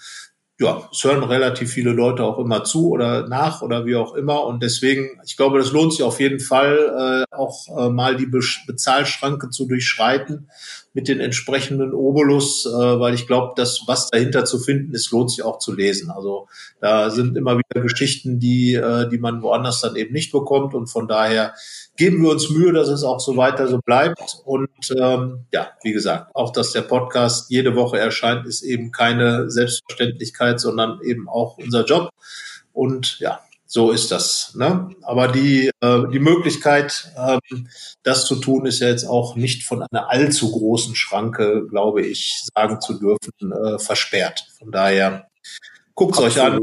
ja, 0.59 0.89
es 0.91 1.03
hören 1.03 1.23
relativ 1.23 1.71
viele 1.71 1.91
Leute 1.91 2.23
auch 2.23 2.39
immer 2.39 2.63
zu 2.63 2.89
oder 2.89 3.27
nach 3.27 3.61
oder 3.61 3.85
wie 3.85 3.95
auch 3.95 4.15
immer. 4.15 4.43
Und 4.45 4.63
deswegen, 4.63 5.21
ich 5.23 5.37
glaube, 5.37 5.59
das 5.59 5.71
lohnt 5.71 5.93
sich 5.93 6.01
auf 6.01 6.19
jeden 6.19 6.39
Fall, 6.39 7.25
äh, 7.31 7.35
auch 7.35 7.67
äh, 7.77 7.89
mal 7.91 8.15
die 8.15 8.25
Be 8.25 8.39
Bezahlschranke 8.65 9.51
zu 9.51 9.67
durchschreiten 9.67 10.49
mit 10.97 11.07
den 11.07 11.19
entsprechenden 11.19 11.93
Obolus, 11.93 12.65
äh, 12.65 12.69
weil 12.71 13.13
ich 13.13 13.27
glaube, 13.27 13.53
das, 13.55 13.83
was 13.85 14.09
dahinter 14.09 14.45
zu 14.45 14.57
finden 14.57 14.95
ist, 14.95 15.11
lohnt 15.11 15.29
sich 15.29 15.43
auch 15.43 15.59
zu 15.59 15.71
lesen. 15.71 16.09
Also 16.09 16.47
da 16.81 17.11
sind 17.11 17.37
immer 17.37 17.55
wieder 17.55 17.81
Geschichten, 17.81 18.39
die, 18.39 18.73
äh, 18.73 19.07
die 19.07 19.19
man 19.19 19.43
woanders 19.43 19.79
dann 19.79 19.95
eben 19.95 20.11
nicht 20.11 20.31
bekommt. 20.31 20.73
Und 20.73 20.87
von 20.87 21.07
daher 21.07 21.53
geben 21.97 22.23
wir 22.23 22.31
uns 22.31 22.49
Mühe, 22.49 22.73
dass 22.73 22.87
es 22.87 23.03
auch 23.03 23.19
so 23.19 23.37
weiter 23.37 23.67
so 23.67 23.77
bleibt. 23.77 24.39
Und 24.43 24.71
ähm, 24.99 25.45
ja, 25.53 25.69
wie 25.83 25.93
gesagt, 25.93 26.35
auch 26.35 26.51
dass 26.51 26.71
der 26.71 26.81
Podcast 26.81 27.51
jede 27.51 27.75
Woche 27.75 27.99
erscheint, 27.99 28.47
ist 28.47 28.63
eben 28.63 28.91
keine 28.91 29.51
Selbstverständlichkeit, 29.51 30.59
sondern 30.59 30.99
eben 31.03 31.29
auch 31.29 31.59
unser 31.59 31.85
Job. 31.85 32.09
Und 32.73 33.19
ja, 33.19 33.39
so 33.67 33.91
ist 33.91 34.11
das. 34.11 34.55
Ne? 34.55 34.89
Aber 35.01 35.27
die, 35.27 35.69
äh, 35.81 36.07
die 36.11 36.19
Möglichkeit, 36.19 37.11
ähm, 37.17 37.67
das 38.03 38.25
zu 38.25 38.37
tun, 38.37 38.65
ist 38.65 38.79
ja 38.79 38.87
jetzt 38.87 39.05
auch 39.05 39.35
nicht 39.35 39.63
von 39.63 39.83
einer 39.83 40.09
allzu 40.09 40.51
großen 40.51 40.95
Schranke, 40.95 41.67
glaube 41.67 42.01
ich, 42.01 42.43
sagen 42.55 42.81
zu 42.81 42.93
dürfen, 42.93 43.51
äh, 43.51 43.77
versperrt. 43.77 44.47
Von 44.57 44.71
daher 44.71 45.27
guckt 45.93 46.15
es 46.15 46.21
euch 46.21 46.41
an 46.41 46.59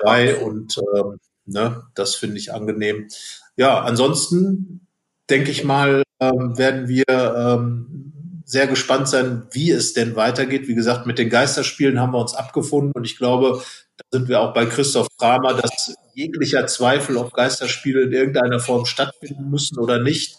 dabei 0.00 0.36
und 0.38 0.78
ähm, 0.94 1.18
ne, 1.44 1.84
das 1.94 2.14
finde 2.14 2.38
ich 2.38 2.52
angenehm 2.52 3.08
ja, 3.56 3.80
ansonsten 3.80 4.86
denke 5.30 5.50
ich 5.50 5.64
mal, 5.64 6.02
ähm, 6.20 6.56
werden 6.56 6.88
wir 6.88 7.04
ähm, 7.08 8.12
sehr 8.44 8.66
gespannt 8.66 9.08
sein, 9.08 9.48
wie 9.50 9.70
es 9.70 9.92
denn 9.92 10.14
weitergeht. 10.14 10.68
Wie 10.68 10.74
gesagt, 10.74 11.06
mit 11.06 11.18
den 11.18 11.30
Geisterspielen 11.30 11.98
haben 12.00 12.12
wir 12.12 12.20
uns 12.20 12.34
abgefunden 12.34 12.92
und 12.94 13.04
ich 13.04 13.16
glaube, 13.16 13.62
da 13.96 14.04
sind 14.12 14.28
wir 14.28 14.40
auch 14.40 14.52
bei 14.52 14.66
Christoph 14.66 15.08
Kramer, 15.18 15.54
dass 15.54 15.94
jeglicher 16.16 16.66
Zweifel, 16.66 17.16
ob 17.16 17.32
Geisterspiele 17.32 18.04
in 18.04 18.12
irgendeiner 18.12 18.58
Form 18.58 18.86
stattfinden 18.86 19.50
müssen 19.50 19.78
oder 19.78 20.02
nicht. 20.02 20.36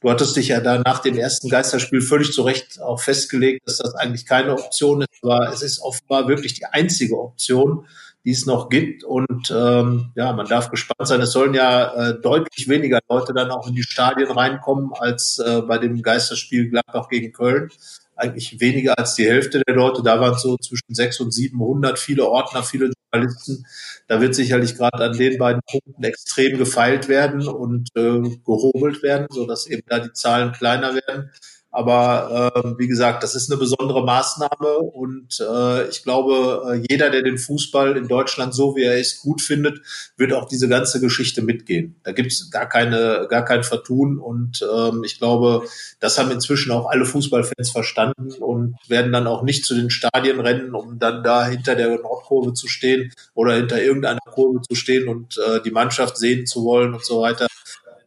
Du 0.00 0.10
hattest 0.10 0.36
dich 0.36 0.48
ja 0.48 0.60
da 0.60 0.78
nach 0.78 1.00
dem 1.00 1.18
ersten 1.18 1.48
Geisterspiel 1.48 2.00
völlig 2.00 2.32
zu 2.32 2.42
Recht 2.42 2.80
auch 2.80 3.00
festgelegt, 3.00 3.62
dass 3.66 3.78
das 3.78 3.94
eigentlich 3.94 4.26
keine 4.26 4.52
Option 4.52 5.02
ist, 5.02 5.08
aber 5.22 5.50
es 5.52 5.62
ist 5.62 5.80
offenbar 5.80 6.28
wirklich 6.28 6.54
die 6.54 6.66
einzige 6.66 7.18
Option 7.18 7.86
die 8.26 8.32
es 8.32 8.44
noch 8.44 8.68
gibt. 8.68 9.04
Und 9.04 9.54
ähm, 9.56 10.10
ja, 10.16 10.32
man 10.32 10.46
darf 10.46 10.70
gespannt 10.70 11.06
sein. 11.06 11.20
Es 11.20 11.30
sollen 11.30 11.54
ja 11.54 12.10
äh, 12.10 12.20
deutlich 12.20 12.68
weniger 12.68 12.98
Leute 13.08 13.32
dann 13.32 13.52
auch 13.52 13.68
in 13.68 13.74
die 13.74 13.84
Stadien 13.84 14.30
reinkommen 14.30 14.90
als 14.92 15.38
äh, 15.38 15.62
bei 15.62 15.78
dem 15.78 16.02
Geisterspiel 16.02 16.68
Gladbach 16.68 17.08
gegen 17.08 17.32
Köln. 17.32 17.70
Eigentlich 18.16 18.60
weniger 18.60 18.98
als 18.98 19.14
die 19.14 19.26
Hälfte 19.26 19.62
der 19.66 19.76
Leute. 19.76 20.02
Da 20.02 20.20
waren 20.20 20.36
so 20.36 20.56
zwischen 20.56 20.92
600 20.92 21.26
und 21.26 21.32
700, 21.32 21.98
viele 22.00 22.26
Ordner, 22.26 22.64
viele 22.64 22.90
Journalisten. 23.16 23.66
Da 24.08 24.20
wird 24.20 24.34
sicherlich 24.34 24.76
gerade 24.76 25.04
an 25.04 25.16
den 25.16 25.38
beiden 25.38 25.62
Punkten 25.68 26.02
extrem 26.04 26.58
gefeilt 26.58 27.08
werden 27.08 27.46
und 27.46 27.90
äh, 27.96 28.20
gehobelt 28.44 29.02
werden, 29.02 29.26
so 29.30 29.46
dass 29.46 29.66
eben 29.66 29.82
da 29.86 29.98
die 29.98 30.12
Zahlen 30.12 30.52
kleiner 30.52 30.94
werden. 30.94 31.30
Aber 31.76 32.52
äh, 32.54 32.72
wie 32.78 32.88
gesagt, 32.88 33.22
das 33.22 33.34
ist 33.34 33.50
eine 33.50 33.58
besondere 33.58 34.02
Maßnahme 34.02 34.78
und 34.78 35.38
äh, 35.40 35.86
ich 35.88 36.02
glaube, 36.02 36.72
äh, 36.72 36.86
jeder, 36.88 37.10
der 37.10 37.20
den 37.20 37.36
Fußball 37.36 37.98
in 37.98 38.08
Deutschland 38.08 38.54
so 38.54 38.74
wie 38.76 38.84
er 38.84 38.98
ist 38.98 39.20
gut 39.20 39.42
findet, 39.42 39.82
wird 40.16 40.32
auch 40.32 40.48
diese 40.48 40.68
ganze 40.68 41.00
Geschichte 41.00 41.42
mitgehen. 41.42 41.96
Da 42.02 42.12
gibt 42.12 42.32
es 42.32 42.50
gar 42.50 42.66
keine, 42.66 43.26
gar 43.28 43.44
kein 43.44 43.62
Vertun 43.62 44.18
und 44.18 44.66
ähm, 44.74 45.04
ich 45.04 45.18
glaube, 45.18 45.64
das 46.00 46.18
haben 46.18 46.30
inzwischen 46.30 46.72
auch 46.72 46.86
alle 46.86 47.04
Fußballfans 47.04 47.70
verstanden 47.70 48.32
und 48.40 48.76
werden 48.88 49.12
dann 49.12 49.26
auch 49.26 49.42
nicht 49.42 49.66
zu 49.66 49.74
den 49.74 49.90
Stadien 49.90 50.40
rennen, 50.40 50.74
um 50.74 50.98
dann 50.98 51.22
da 51.22 51.46
hinter 51.46 51.74
der 51.74 51.90
Nordkurve 51.98 52.54
zu 52.54 52.68
stehen 52.68 53.12
oder 53.34 53.52
hinter 53.52 53.82
irgendeiner 53.82 54.20
Kurve 54.24 54.62
zu 54.62 54.74
stehen 54.74 55.08
und 55.08 55.36
äh, 55.36 55.60
die 55.60 55.72
Mannschaft 55.72 56.16
sehen 56.16 56.46
zu 56.46 56.64
wollen 56.64 56.94
und 56.94 57.04
so 57.04 57.20
weiter. 57.20 57.46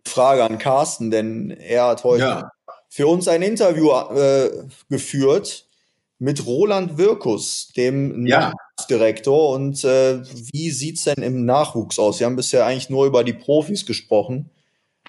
Frage 0.05 0.43
an 0.43 0.59
Carsten, 0.59 1.09
denn 1.09 1.49
er 1.49 1.87
hat 1.87 2.03
heute 2.03 2.23
ja. 2.23 2.51
für 2.87 3.07
uns 3.07 3.27
ein 3.27 3.41
Interview 3.41 3.89
äh, 3.89 4.51
geführt 4.91 5.65
mit 6.19 6.45
Roland 6.45 6.99
Wirkus, 6.99 7.69
dem 7.75 8.27
ja. 8.27 8.53
Nachwuchsdirektor. 8.77 9.55
Und 9.55 9.83
äh, 9.85 10.21
wie 10.53 10.69
sieht's 10.69 11.05
denn 11.05 11.23
im 11.23 11.45
Nachwuchs 11.45 11.97
aus? 11.97 12.19
Wir 12.19 12.27
haben 12.27 12.35
bisher 12.35 12.67
eigentlich 12.67 12.91
nur 12.91 13.07
über 13.07 13.23
die 13.23 13.33
Profis 13.33 13.87
gesprochen. 13.87 14.51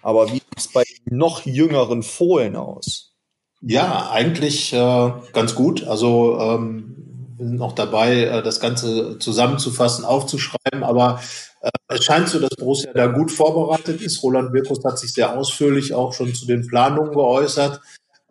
Aber 0.04 0.28
wie 0.28 0.34
sieht 0.34 0.44
es 0.56 0.68
bei 0.68 0.84
noch 1.06 1.46
jüngeren 1.46 2.02
Fohlen 2.02 2.56
aus? 2.56 3.14
Ja, 3.62 4.10
eigentlich 4.10 4.72
äh, 4.74 5.12
ganz 5.32 5.54
gut. 5.54 5.86
Also 5.86 6.38
ähm, 6.38 7.34
wir 7.38 7.46
sind 7.46 7.56
noch 7.56 7.72
dabei, 7.72 8.24
äh, 8.24 8.42
das 8.42 8.60
Ganze 8.60 9.18
zusammenzufassen, 9.18 10.04
aufzuschreiben. 10.04 10.82
Aber 10.82 11.20
äh, 11.62 11.70
es 11.88 12.04
scheint 12.04 12.28
so, 12.28 12.38
dass 12.38 12.54
Borussia 12.56 12.92
da 12.92 13.06
gut 13.06 13.32
vorbereitet 13.32 14.02
ist. 14.02 14.22
Roland 14.22 14.52
Wirkus 14.52 14.84
hat 14.84 14.98
sich 14.98 15.14
sehr 15.14 15.38
ausführlich 15.38 15.94
auch 15.94 16.12
schon 16.12 16.34
zu 16.34 16.46
den 16.46 16.66
Planungen 16.66 17.12
geäußert. 17.12 17.80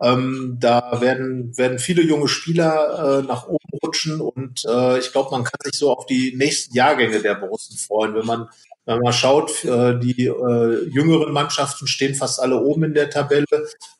Ähm, 0.00 0.58
da 0.60 1.00
werden, 1.00 1.56
werden 1.58 1.80
viele 1.80 2.02
junge 2.02 2.28
Spieler 2.28 3.20
äh, 3.20 3.26
nach 3.26 3.48
oben 3.48 3.78
rutschen 3.82 4.20
und 4.20 4.64
äh, 4.68 4.98
ich 4.98 5.12
glaube, 5.12 5.30
man 5.30 5.44
kann 5.44 5.60
sich 5.62 5.78
so 5.78 5.92
auf 5.92 6.06
die 6.06 6.34
nächsten 6.36 6.74
Jahrgänge 6.74 7.20
der 7.20 7.36
Borussen 7.36 7.76
freuen, 7.78 8.14
wenn 8.14 8.26
man 8.26 8.48
Wenn 8.86 8.98
man 9.00 9.14
schaut, 9.14 9.64
äh, 9.64 9.98
die 9.98 10.26
äh, 10.26 10.88
jüngeren 10.90 11.32
Mannschaften 11.32 11.86
stehen 11.86 12.14
fast 12.14 12.38
alle 12.38 12.60
oben 12.60 12.84
in 12.84 12.94
der 12.94 13.08
Tabelle. 13.08 13.46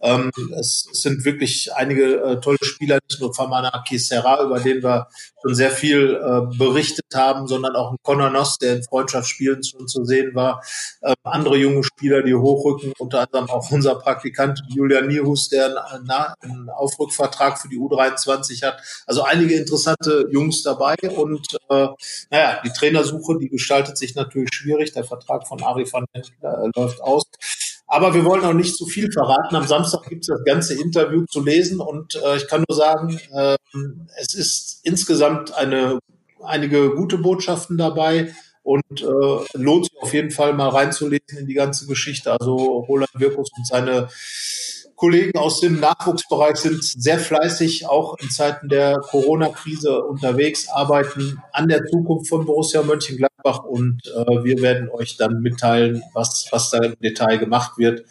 Ähm, 0.02 0.30
es, 0.58 0.86
sind 0.92 1.24
wirklich 1.24 1.72
einige 1.74 2.20
äh, 2.20 2.40
tolle 2.40 2.58
Spieler, 2.60 2.98
nicht 3.08 3.20
nur 3.20 3.34
Famana 3.34 3.82
Kisera, 3.88 4.44
über 4.44 4.60
den 4.60 4.82
wir 4.82 5.08
schon 5.42 5.54
sehr 5.54 5.70
viel 5.70 6.18
berichtet 6.58 7.06
haben, 7.14 7.46
sondern 7.46 7.76
auch 7.76 7.92
ein 7.92 7.96
Conor 8.02 8.30
Noss, 8.30 8.58
der 8.58 8.76
in 8.76 8.82
Freundschaftsspielen 8.82 9.62
schon 9.62 9.88
zu 9.88 10.04
sehen 10.04 10.34
war. 10.34 10.62
Ähm, 11.02 11.14
andere 11.22 11.56
junge 11.56 11.84
Spieler, 11.84 12.22
die 12.22 12.34
hochrücken, 12.34 12.92
unter 12.98 13.20
anderem 13.20 13.50
auch 13.50 13.70
unser 13.70 13.96
Praktikant 13.96 14.62
Julian 14.68 15.08
Nihus, 15.08 15.48
der 15.48 15.66
einen, 15.92 16.70
Aufrückvertrag 16.70 17.58
für 17.60 17.68
die 17.68 17.78
U23 17.78 18.64
hat. 18.64 18.80
Also 19.06 19.22
einige 19.22 19.54
interessante 19.54 20.26
Jungs 20.30 20.62
dabei 20.62 20.94
und 21.16 21.46
naja, 22.30 22.60
die 22.64 22.70
Trainersuche, 22.70 23.38
die 23.38 23.48
gestaltet 23.48 23.98
sich 23.98 24.14
natürlich 24.14 24.50
schwierig. 24.52 24.73
Der 24.96 25.04
Vertrag 25.04 25.46
von 25.46 25.62
Ari 25.62 25.86
van 25.90 26.04
Den 26.14 26.22
äh, 26.42 26.70
läuft 26.74 27.00
aus. 27.00 27.24
Aber 27.86 28.14
wir 28.14 28.24
wollen 28.24 28.44
auch 28.44 28.54
nicht 28.54 28.76
zu 28.76 28.86
viel 28.86 29.12
verraten. 29.12 29.56
Am 29.56 29.66
Samstag 29.66 30.08
gibt 30.08 30.22
es 30.22 30.28
das 30.28 30.44
ganze 30.44 30.74
Interview 30.74 31.24
zu 31.26 31.42
lesen 31.42 31.80
und 31.80 32.14
äh, 32.16 32.36
ich 32.36 32.48
kann 32.48 32.64
nur 32.66 32.76
sagen, 32.76 33.20
äh, 33.32 33.56
es 34.20 34.34
ist 34.34 34.80
insgesamt 34.84 35.54
eine, 35.54 35.98
einige 36.42 36.94
gute 36.94 37.18
Botschaften 37.18 37.76
dabei 37.76 38.34
und 38.62 39.02
äh, 39.02 39.58
lohnt 39.58 39.86
sich 39.86 40.02
auf 40.02 40.14
jeden 40.14 40.30
Fall 40.30 40.54
mal 40.54 40.70
reinzulesen 40.70 41.38
in 41.38 41.46
die 41.46 41.54
ganze 41.54 41.86
Geschichte. 41.86 42.32
Also 42.32 42.56
Roland 42.56 43.10
Wirkus 43.14 43.50
und 43.56 43.66
seine 43.66 44.08
Kollegen 44.96 45.38
aus 45.38 45.60
dem 45.60 45.80
Nachwuchsbereich 45.80 46.56
sind 46.56 46.84
sehr 46.84 47.18
fleißig, 47.18 47.86
auch 47.86 48.16
in 48.18 48.30
Zeiten 48.30 48.68
der 48.68 48.98
Corona-Krise 48.98 50.02
unterwegs, 50.02 50.68
arbeiten 50.68 51.42
an 51.52 51.68
der 51.68 51.84
Zukunft 51.86 52.28
von 52.28 52.46
Borussia 52.46 52.82
Mönchengladbach 52.82 53.64
und 53.64 54.00
äh, 54.06 54.44
wir 54.44 54.60
werden 54.62 54.88
euch 54.90 55.16
dann 55.16 55.40
mitteilen, 55.40 56.02
was, 56.12 56.46
was 56.50 56.70
da 56.70 56.78
im 56.78 56.94
Detail 57.00 57.38
gemacht 57.38 57.78
wird 57.78 58.04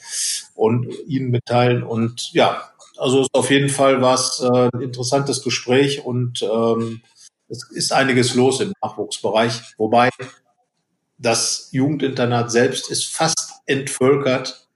und 0.56 0.88
Ihnen 1.08 1.32
mitteilen. 1.32 1.84
Und 1.84 2.32
ja, 2.34 2.70
also 2.98 3.28
auf 3.32 3.50
jeden 3.50 3.70
Fall 3.70 4.02
was 4.02 4.42
äh, 4.42 4.70
ein 4.74 4.82
interessantes 4.82 5.44
Gespräch 5.44 6.06
und 6.06 6.44
ähm, 6.44 7.02
es 7.48 7.70
ist 7.72 7.94
einiges 7.94 8.36
los 8.36 8.60
im 8.62 8.74
Nachwuchsbereich, 8.82 9.62
wobei 9.78 10.10
das 11.18 11.70
Jugendinternat 11.72 12.52
selbst 12.52 12.90
ist 12.90 13.16
fast 13.16 13.54
entvölkert, 13.66 14.68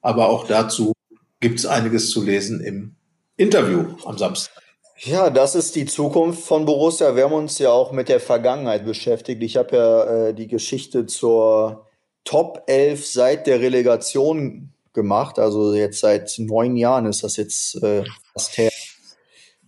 aber 0.00 0.28
auch 0.28 0.46
dazu 0.46 0.92
gibt 1.40 1.58
es 1.58 1.66
einiges 1.66 2.10
zu 2.10 2.22
lesen 2.22 2.60
im 2.60 2.94
Interview 3.36 3.96
am 4.04 4.16
Samstag. 4.18 4.62
Ja, 5.02 5.30
das 5.30 5.54
ist 5.54 5.76
die 5.76 5.86
Zukunft 5.86 6.42
von 6.44 6.66
Borussia. 6.66 7.16
Wir 7.16 7.24
haben 7.24 7.32
uns 7.32 7.58
ja 7.58 7.70
auch 7.70 7.90
mit 7.90 8.10
der 8.10 8.20
Vergangenheit 8.20 8.84
beschäftigt. 8.84 9.42
Ich 9.42 9.56
habe 9.56 9.76
ja 9.76 10.04
äh, 10.04 10.34
die 10.34 10.46
Geschichte 10.46 11.06
zur 11.06 11.86
Top 12.24 12.64
11 12.66 13.06
seit 13.06 13.46
der 13.46 13.60
Relegation 13.60 14.74
gemacht. 14.92 15.38
Also 15.38 15.72
jetzt 15.72 16.00
seit 16.00 16.34
neun 16.38 16.76
Jahren 16.76 17.06
ist 17.06 17.24
das 17.24 17.38
jetzt 17.38 17.82
äh, 17.82 18.04
fast 18.34 18.58
her. 18.58 18.70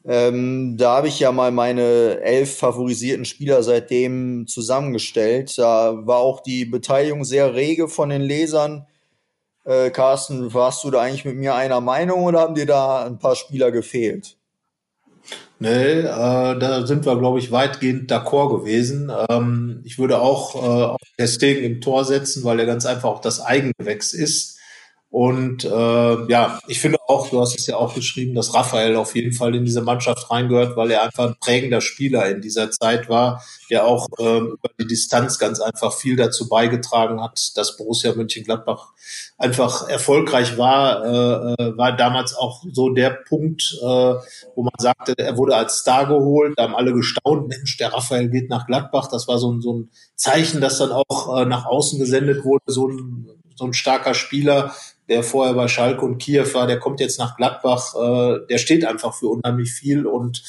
Ähm, 0.04 0.76
da 0.76 0.96
habe 0.96 1.08
ich 1.08 1.20
ja 1.20 1.32
mal 1.32 1.50
meine 1.50 2.20
elf 2.20 2.56
favorisierten 2.58 3.24
Spieler 3.24 3.62
seitdem 3.62 4.46
zusammengestellt. 4.46 5.56
Da 5.56 6.06
war 6.06 6.18
auch 6.18 6.40
die 6.40 6.66
Beteiligung 6.66 7.24
sehr 7.24 7.54
rege 7.54 7.88
von 7.88 8.10
den 8.10 8.20
Lesern. 8.20 8.86
Äh, 9.64 9.90
Carsten, 9.90 10.52
warst 10.54 10.82
du 10.84 10.90
da 10.90 11.00
eigentlich 11.00 11.24
mit 11.24 11.36
mir 11.36 11.54
einer 11.54 11.80
Meinung 11.80 12.24
oder 12.24 12.40
haben 12.40 12.54
dir 12.54 12.66
da 12.66 13.04
ein 13.04 13.18
paar 13.18 13.36
Spieler 13.36 13.70
gefehlt? 13.70 14.36
Nee, 15.60 16.00
äh, 16.00 16.04
da 16.04 16.86
sind 16.86 17.06
wir, 17.06 17.16
glaube 17.16 17.38
ich, 17.38 17.52
weitgehend 17.52 18.10
d'accord 18.10 18.58
gewesen. 18.58 19.12
Ähm, 19.30 19.80
ich 19.84 19.96
würde 19.96 20.20
auch 20.20 20.56
äh, 20.56 20.84
auf 20.84 21.00
Testegen 21.16 21.62
im 21.62 21.80
Tor 21.80 22.04
setzen, 22.04 22.42
weil 22.42 22.58
er 22.58 22.66
ganz 22.66 22.84
einfach 22.84 23.08
auch 23.08 23.20
das 23.20 23.40
Eigengewächs 23.40 24.12
ist. 24.12 24.58
Und 25.12 25.66
äh, 25.66 25.68
ja, 26.30 26.58
ich 26.68 26.80
finde 26.80 26.98
auch, 27.06 27.28
du 27.28 27.38
hast 27.38 27.54
es 27.58 27.66
ja 27.66 27.76
auch 27.76 27.94
geschrieben, 27.94 28.34
dass 28.34 28.54
Raphael 28.54 28.96
auf 28.96 29.14
jeden 29.14 29.34
Fall 29.34 29.54
in 29.54 29.66
diese 29.66 29.82
Mannschaft 29.82 30.30
reingehört, 30.30 30.74
weil 30.74 30.90
er 30.90 31.02
einfach 31.02 31.28
ein 31.28 31.36
prägender 31.38 31.82
Spieler 31.82 32.30
in 32.30 32.40
dieser 32.40 32.70
Zeit 32.70 33.10
war, 33.10 33.44
der 33.68 33.84
auch 33.84 34.06
äh, 34.18 34.38
über 34.38 34.70
die 34.80 34.86
Distanz 34.86 35.38
ganz 35.38 35.60
einfach 35.60 35.92
viel 35.92 36.16
dazu 36.16 36.48
beigetragen 36.48 37.20
hat, 37.20 37.52
dass 37.56 37.76
Borussia 37.76 38.14
Mönchengladbach 38.14 38.94
einfach 39.36 39.86
erfolgreich 39.86 40.56
war, 40.56 41.04
äh, 41.04 41.62
äh, 41.62 41.76
war 41.76 41.94
damals 41.94 42.34
auch 42.34 42.64
so 42.72 42.88
der 42.88 43.10
Punkt, 43.10 43.76
äh, 43.82 43.84
wo 43.84 44.62
man 44.62 44.72
sagte, 44.78 45.12
er 45.18 45.36
wurde 45.36 45.56
als 45.56 45.80
Star 45.80 46.06
geholt, 46.06 46.54
da 46.56 46.62
haben 46.62 46.74
alle 46.74 46.94
gestaunt, 46.94 47.48
Mensch, 47.48 47.76
der 47.76 47.92
Raphael 47.92 48.30
geht 48.30 48.48
nach 48.48 48.66
Gladbach, 48.66 49.08
das 49.08 49.28
war 49.28 49.36
so 49.36 49.52
ein, 49.52 49.60
so 49.60 49.74
ein 49.74 49.90
Zeichen, 50.14 50.62
das 50.62 50.78
dann 50.78 50.90
auch 50.90 51.38
äh, 51.38 51.44
nach 51.44 51.66
außen 51.66 51.98
gesendet 51.98 52.46
wurde, 52.46 52.64
so 52.68 52.88
ein, 52.88 53.28
so 53.56 53.66
ein 53.66 53.74
starker 53.74 54.14
Spieler, 54.14 54.72
der 55.08 55.22
vorher 55.22 55.54
bei 55.54 55.68
Schalke 55.68 56.02
und 56.02 56.18
Kiew 56.18 56.46
war, 56.54 56.66
der 56.66 56.78
kommt 56.78 57.00
jetzt 57.00 57.18
nach 57.18 57.36
Gladbach, 57.36 57.94
äh, 57.94 58.46
der 58.48 58.58
steht 58.58 58.84
einfach 58.84 59.14
für 59.14 59.28
unheimlich 59.28 59.72
viel 59.72 60.06
und 60.06 60.42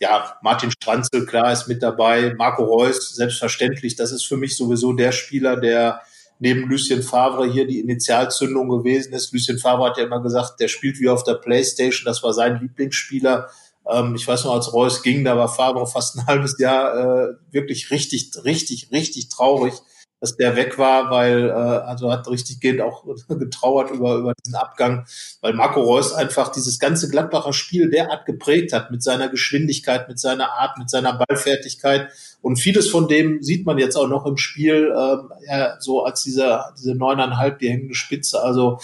ja, 0.00 0.34
Martin 0.42 0.70
Stranzel, 0.70 1.26
klar, 1.26 1.52
ist 1.52 1.68
mit 1.68 1.82
dabei, 1.82 2.34
Marco 2.36 2.64
Reus, 2.64 3.14
selbstverständlich, 3.14 3.96
das 3.96 4.12
ist 4.12 4.24
für 4.24 4.38
mich 4.38 4.56
sowieso 4.56 4.94
der 4.94 5.12
Spieler, 5.12 5.56
der 5.56 6.00
neben 6.38 6.68
Lucien 6.70 7.02
Favre 7.02 7.46
hier 7.46 7.66
die 7.66 7.80
Initialzündung 7.80 8.70
gewesen 8.70 9.12
ist. 9.12 9.32
Lucien 9.34 9.58
Favre 9.58 9.90
hat 9.90 9.98
ja 9.98 10.04
immer 10.04 10.22
gesagt, 10.22 10.58
der 10.58 10.68
spielt 10.68 10.98
wie 10.98 11.10
auf 11.10 11.22
der 11.22 11.34
Playstation, 11.34 12.06
das 12.06 12.22
war 12.22 12.32
sein 12.32 12.58
Lieblingsspieler. 12.60 13.50
Ähm, 13.90 14.14
ich 14.14 14.26
weiß 14.26 14.44
noch, 14.44 14.54
als 14.54 14.72
Reus 14.72 15.02
ging, 15.02 15.22
da 15.22 15.36
war 15.36 15.48
Favre 15.48 15.86
fast 15.86 16.16
ein 16.16 16.26
halbes 16.26 16.58
Jahr 16.58 16.96
äh, 16.96 17.34
wirklich 17.50 17.90
richtig, 17.90 18.32
richtig, 18.42 18.90
richtig 18.90 19.28
traurig 19.28 19.74
dass 20.20 20.36
der 20.36 20.54
weg 20.54 20.78
war, 20.78 21.10
weil 21.10 21.48
äh, 21.48 21.52
also 21.52 22.12
hat 22.12 22.28
richtig 22.28 22.60
gehend 22.60 22.80
auch 22.80 23.04
getrauert 23.28 23.90
über 23.90 24.16
über 24.16 24.34
diesen 24.34 24.54
Abgang, 24.54 25.06
weil 25.40 25.54
Marco 25.54 25.80
Reus 25.80 26.12
einfach 26.12 26.52
dieses 26.52 26.78
ganze 26.78 27.08
Gladbacher 27.08 27.52
Spiel 27.52 27.90
derart 27.90 28.26
geprägt 28.26 28.72
hat 28.72 28.90
mit 28.90 29.02
seiner 29.02 29.28
Geschwindigkeit, 29.28 30.08
mit 30.08 30.18
seiner 30.18 30.52
Art, 30.52 30.78
mit 30.78 30.90
seiner 30.90 31.14
Ballfertigkeit 31.14 32.10
und 32.42 32.56
vieles 32.56 32.88
von 32.88 33.08
dem 33.08 33.42
sieht 33.42 33.66
man 33.66 33.78
jetzt 33.78 33.96
auch 33.96 34.08
noch 34.08 34.26
im 34.26 34.36
Spiel, 34.36 34.92
äh, 34.94 35.46
ja, 35.48 35.80
so 35.80 36.04
als 36.04 36.22
dieser 36.22 36.72
diese 36.78 36.94
neuneinhalb 36.94 37.58
die 37.58 37.68
hängende 37.68 37.94
Spitze. 37.94 38.42
Also 38.42 38.78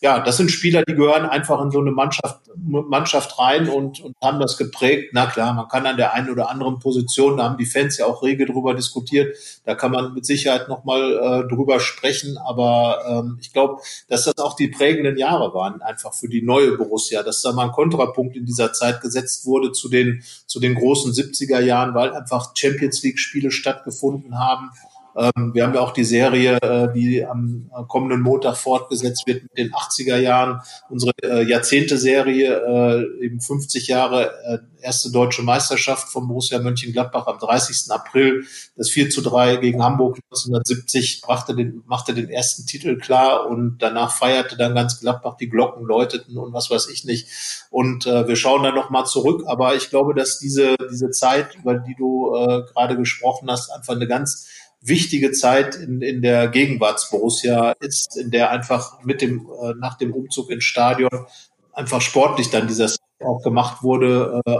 ja, 0.00 0.20
das 0.20 0.36
sind 0.36 0.50
Spieler, 0.50 0.82
die 0.84 0.94
gehören 0.94 1.26
einfach 1.26 1.60
in 1.62 1.70
so 1.70 1.80
eine 1.80 1.90
Mannschaft 1.90 2.40
Mannschaft 2.56 3.38
rein 3.38 3.68
und 3.68 4.00
und 4.00 4.14
haben 4.22 4.40
das 4.40 4.56
geprägt. 4.56 5.10
Na 5.12 5.26
klar, 5.26 5.54
man 5.54 5.68
kann 5.68 5.86
an 5.86 5.96
der 5.96 6.14
einen 6.14 6.30
oder 6.30 6.50
anderen 6.50 6.78
Position, 6.78 7.36
da 7.36 7.44
haben 7.44 7.58
die 7.58 7.66
Fans 7.66 7.98
ja 7.98 8.06
auch 8.06 8.22
rege 8.22 8.46
drüber 8.46 8.74
diskutiert, 8.74 9.36
da 9.64 9.74
kann 9.74 9.90
man 9.90 10.14
mit 10.14 10.24
Sicherheit 10.24 10.68
noch 10.68 10.84
mal 10.84 11.12
äh, 11.12 11.54
drüber 11.54 11.80
sprechen. 11.80 12.38
Aber 12.38 13.04
ähm, 13.08 13.38
ich 13.40 13.52
glaube, 13.52 13.80
dass 14.08 14.24
das 14.24 14.38
auch 14.38 14.54
die 14.54 14.68
prägenden 14.68 15.16
Jahre 15.16 15.52
waren, 15.54 15.82
einfach 15.82 16.14
für 16.14 16.28
die 16.28 16.42
neue 16.42 16.76
Borussia, 16.76 17.22
dass 17.22 17.42
da 17.42 17.52
mal 17.52 17.66
ein 17.66 17.72
Kontrapunkt 17.72 18.36
in 18.36 18.46
dieser 18.46 18.72
Zeit 18.72 19.00
gesetzt 19.00 19.46
wurde 19.46 19.72
zu 19.72 19.88
den, 19.88 20.22
zu 20.46 20.60
den 20.60 20.74
großen 20.74 21.12
70er 21.12 21.60
Jahren, 21.60 21.94
weil 21.94 22.12
einfach 22.12 22.52
Champions 22.54 22.99
League-Spiele 23.02 23.50
stattgefunden 23.50 24.38
haben 24.38 24.70
ähm, 25.16 25.54
wir 25.54 25.64
haben 25.64 25.74
ja 25.74 25.80
auch 25.80 25.92
die 25.92 26.04
Serie, 26.04 26.56
äh, 26.62 26.92
die 26.92 27.24
am 27.24 27.70
kommenden 27.88 28.20
Montag 28.20 28.56
fortgesetzt 28.56 29.26
wird 29.26 29.42
mit 29.42 29.58
den 29.58 29.72
80er 29.72 30.16
Jahren. 30.16 30.60
Unsere 30.88 31.12
äh, 31.22 31.48
Jahrzehnte-Serie, 31.48 33.06
äh, 33.20 33.24
eben 33.24 33.40
50 33.40 33.88
Jahre 33.88 34.32
äh, 34.44 34.58
erste 34.82 35.10
deutsche 35.10 35.42
Meisterschaft 35.42 36.08
von 36.08 36.26
Borussia 36.26 36.58
Mönchengladbach 36.58 37.26
am 37.26 37.38
30. 37.38 37.90
April. 37.90 38.46
Das 38.76 38.90
4 38.90 39.10
zu 39.10 39.20
3 39.22 39.56
gegen 39.56 39.82
Hamburg 39.82 40.18
1970 40.30 41.20
brachte 41.22 41.54
den, 41.54 41.82
machte 41.86 42.14
den 42.14 42.30
ersten 42.30 42.66
Titel 42.66 42.98
klar 42.98 43.46
und 43.46 43.78
danach 43.78 44.12
feierte 44.12 44.56
dann 44.56 44.74
ganz 44.74 45.00
Gladbach, 45.00 45.36
die 45.36 45.48
Glocken 45.48 45.84
läuteten 45.84 46.36
und 46.36 46.52
was 46.52 46.70
weiß 46.70 46.88
ich 46.88 47.04
nicht. 47.04 47.28
Und 47.70 48.06
äh, 48.06 48.26
wir 48.26 48.36
schauen 48.36 48.62
dann 48.62 48.74
nochmal 48.74 49.06
zurück. 49.06 49.44
Aber 49.46 49.74
ich 49.74 49.90
glaube, 49.90 50.14
dass 50.14 50.38
diese, 50.38 50.76
diese 50.90 51.10
Zeit, 51.10 51.56
über 51.56 51.74
die 51.74 51.94
du 51.96 52.34
äh, 52.34 52.62
gerade 52.72 52.96
gesprochen 52.96 53.50
hast, 53.50 53.70
einfach 53.70 53.94
eine 53.94 54.06
ganz 54.06 54.46
wichtige 54.80 55.32
Zeit 55.32 55.76
in, 55.76 56.00
in 56.02 56.22
der 56.22 56.48
Gegenwartsborussia 56.48 57.72
ist, 57.80 58.16
in 58.16 58.30
der 58.30 58.50
einfach 58.50 59.02
mit 59.04 59.20
dem, 59.20 59.46
äh, 59.62 59.74
nach 59.78 59.98
dem 59.98 60.12
Umzug 60.12 60.50
ins 60.50 60.64
Stadion 60.64 61.26
einfach 61.72 62.00
sportlich 62.00 62.50
dann 62.50 62.66
dieser 62.66 62.90
auch 63.22 63.42
gemacht 63.42 63.82
wurde, 63.82 64.40
äh, 64.46 64.56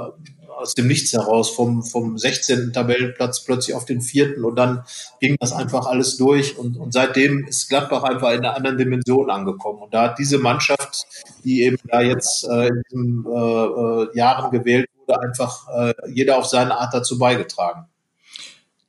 aus 0.60 0.74
dem 0.74 0.86
Nichts 0.86 1.12
heraus, 1.12 1.50
vom, 1.50 1.82
vom 1.82 2.18
16. 2.18 2.72
Tabellenplatz 2.72 3.44
plötzlich 3.44 3.74
auf 3.74 3.86
den 3.86 4.02
vierten 4.02 4.44
und 4.44 4.56
dann 4.56 4.84
ging 5.18 5.36
das 5.40 5.52
einfach 5.52 5.86
alles 5.86 6.18
durch 6.18 6.58
und, 6.58 6.76
und 6.76 6.92
seitdem 6.92 7.46
ist 7.46 7.68
Gladbach 7.68 8.02
einfach 8.02 8.30
in 8.32 8.40
einer 8.40 8.54
anderen 8.54 8.76
Dimension 8.76 9.30
angekommen 9.30 9.80
und 9.82 9.94
da 9.94 10.02
hat 10.02 10.18
diese 10.18 10.38
Mannschaft, 10.38 11.06
die 11.44 11.62
eben 11.62 11.78
da 11.84 12.02
jetzt 12.02 12.44
äh, 12.44 12.68
in 12.68 12.82
diesen 12.90 13.24
äh, 13.26 13.38
äh, 13.38 14.16
Jahren 14.16 14.50
gewählt 14.50 14.90
wurde, 14.94 15.20
einfach 15.20 15.66
äh, 15.74 15.94
jeder 16.12 16.36
auf 16.36 16.46
seine 16.46 16.78
Art 16.78 16.92
dazu 16.92 17.18
beigetragen. 17.18 17.86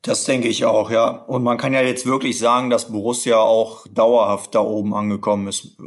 Das 0.03 0.23
denke 0.23 0.47
ich 0.47 0.65
auch, 0.65 0.89
ja. 0.89 1.09
Und 1.09 1.43
man 1.43 1.57
kann 1.57 1.73
ja 1.73 1.81
jetzt 1.81 2.07
wirklich 2.07 2.39
sagen, 2.39 2.71
dass 2.71 2.91
Borussia 2.91 3.37
auch 3.37 3.85
dauerhaft 3.87 4.55
da 4.55 4.61
oben 4.61 4.95
angekommen 4.95 5.47
ist. 5.47 5.77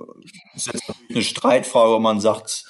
Das 0.54 0.66
ist 0.66 0.72
jetzt 0.72 0.92
eine 1.10 1.22
Streitfrage, 1.22 1.94
ob 1.94 2.02
man 2.02 2.20
sagt, 2.20 2.64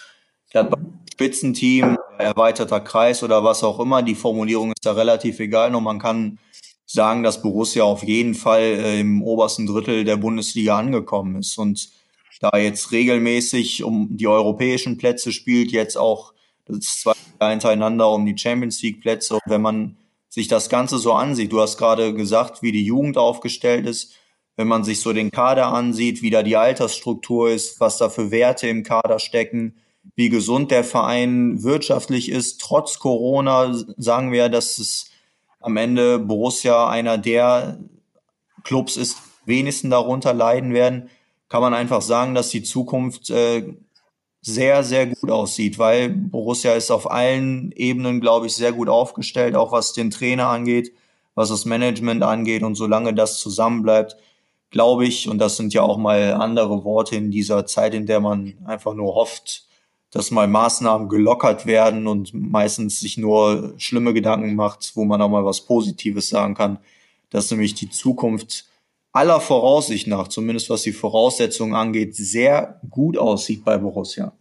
der 0.55 0.71
Spitzenteam, 1.13 1.99
erweiterter 2.19 2.81
Kreis 2.81 3.23
oder 3.23 3.45
was 3.45 3.63
auch 3.63 3.79
immer. 3.79 4.03
Die 4.03 4.15
Formulierung 4.15 4.69
ist 4.71 4.87
da 4.87 4.93
relativ 4.93 5.39
egal. 5.39 5.75
Und 5.75 5.85
man 5.85 5.99
kann 5.99 6.39
sagen, 6.87 7.23
dass 7.23 7.43
Borussia 7.43 7.85
auf 7.85 8.03
jeden 8.03 8.35
Fall 8.35 8.63
äh, 8.63 9.01
im 9.01 9.23
obersten 9.23 9.67
Drittel 9.67 10.05
der 10.05 10.17
Bundesliga 10.17 10.79
angekommen 10.79 11.37
ist 11.37 11.59
und 11.59 11.91
da 12.41 12.59
jetzt 12.59 12.93
regelmäßig 12.93 13.85
um 13.85 14.09
die 14.11 14.29
europäischen 14.29 14.99
Plätze 14.99 15.33
spielt, 15.33 15.73
jetzt 15.73 15.97
auch 15.97 16.35
das 16.67 17.01
zwei 17.01 17.13
Jahre 17.41 17.53
hintereinander 17.53 18.11
um 18.11 18.27
die 18.27 18.37
Champions 18.37 18.83
League 18.83 19.01
Plätze. 19.01 19.35
Und 19.35 19.43
wenn 19.47 19.63
man 19.63 19.97
sich 20.35 20.49
das 20.49 20.69
Ganze 20.69 20.99
so 20.99 21.13
ansieht, 21.13 21.53
du 21.53 21.61
hast 21.61 21.79
gerade 21.79 22.13
gesagt, 22.13 22.61
wie 22.61 22.73
die 22.73 22.85
Jugend 22.85 23.17
aufgestellt 23.17 23.87
ist, 23.87 24.15
wenn 24.57 24.67
man 24.67 24.83
sich 24.83 25.01
so 25.01 25.13
den 25.13 25.31
Kader 25.31 25.69
ansieht, 25.69 26.23
wie 26.23 26.31
da 26.31 26.43
die 26.43 26.57
Altersstruktur 26.57 27.51
ist, 27.51 27.79
was 27.79 27.99
da 27.99 28.09
für 28.09 28.33
Werte 28.33 28.67
im 28.67 28.83
Kader 28.83 29.21
stecken, 29.21 29.77
wie 30.17 30.31
gesund 30.31 30.73
der 30.73 30.83
Verein 30.83 31.63
wirtschaftlich 31.63 32.33
ist, 32.33 32.61
trotz 32.61 32.99
Corona, 32.99 33.73
sagen 33.97 34.33
wir, 34.33 34.49
dass 34.49 34.79
es 34.79 35.09
am 35.61 35.77
Ende 35.77 36.19
Borussia 36.19 36.89
einer 36.89 37.17
der 37.17 37.79
Clubs 38.65 38.97
ist, 38.97 39.19
wenigsten 39.45 39.89
darunter 39.89 40.35
leiden 40.35 40.75
werden, 40.75 41.11
kann 41.49 41.63
man 41.63 41.75
einfach 41.75 42.03
sagen, 42.03 42.35
dass 42.35 42.49
die 42.49 42.65
Zukunft 42.65 43.31
äh, 43.31 43.73
sehr, 44.47 44.85
sehr 44.85 45.07
gut 45.07 45.31
aussieht, 45.31 45.79
weil 45.79 46.11
Borussia 46.11 46.75
ist 46.75 46.91
auf 46.91 47.11
allen 47.11 47.73
Ebenen, 47.73 48.21
glaube 48.21 48.47
ich, 48.47 48.55
sehr 48.55 48.73
gut 48.73 48.89
aufgestellt, 48.89 49.57
auch 49.57 49.73
was 49.73 49.95
den 49.95 50.11
Trainer 50.11 50.49
angeht, 50.49 50.93
was 51.35 51.49
das 51.49 51.65
Management 51.65 52.23
angeht. 52.23 52.63
Und 52.63 52.75
solange 52.75 53.15
das 53.15 53.39
zusammenbleibt, 53.39 54.17
glaube 54.71 55.07
ich, 55.07 55.29
und 55.29 55.39
das 55.39 55.57
sind 55.57 55.73
ja 55.73 55.83
auch 55.83 55.97
mal 55.97 56.35
andere 56.35 56.85
Worte 56.85 57.17
in 57.17 57.31
dieser 57.31 57.65
Zeit, 57.65 57.95
in 57.95 58.07
der 58.07 58.21
man 58.21 58.55
einfach 58.67 58.93
nur 58.93 59.15
hofft, 59.15 59.65
dass 60.11 60.31
mal 60.31 60.47
Maßnahmen 60.47 61.09
gelockert 61.09 61.65
werden 61.65 62.07
und 62.07 62.35
meistens 62.35 63.01
sich 63.01 63.17
nur 63.17 63.75
schlimme 63.79 64.13
Gedanken 64.13 64.55
macht, 64.55 64.93
wo 64.95 65.05
man 65.05 65.23
auch 65.23 65.31
mal 65.31 65.45
was 65.45 65.63
Positives 65.63 66.29
sagen 66.29 66.55
kann, 66.55 66.79
dass 67.31 67.51
nämlich 67.51 67.75
die 67.75 67.91
Zukunft 67.91 68.67
aller 69.15 69.41
Voraussicht 69.41 70.09
nach, 70.09 70.29
zumindest 70.29 70.69
was 70.69 70.83
die 70.83 70.93
Voraussetzungen 70.93 71.75
angeht, 71.75 72.17
sehr 72.17 72.81
gut 72.91 73.17
aussieht 73.17 73.65
bei 73.65 73.79
Borussia. 73.79 74.33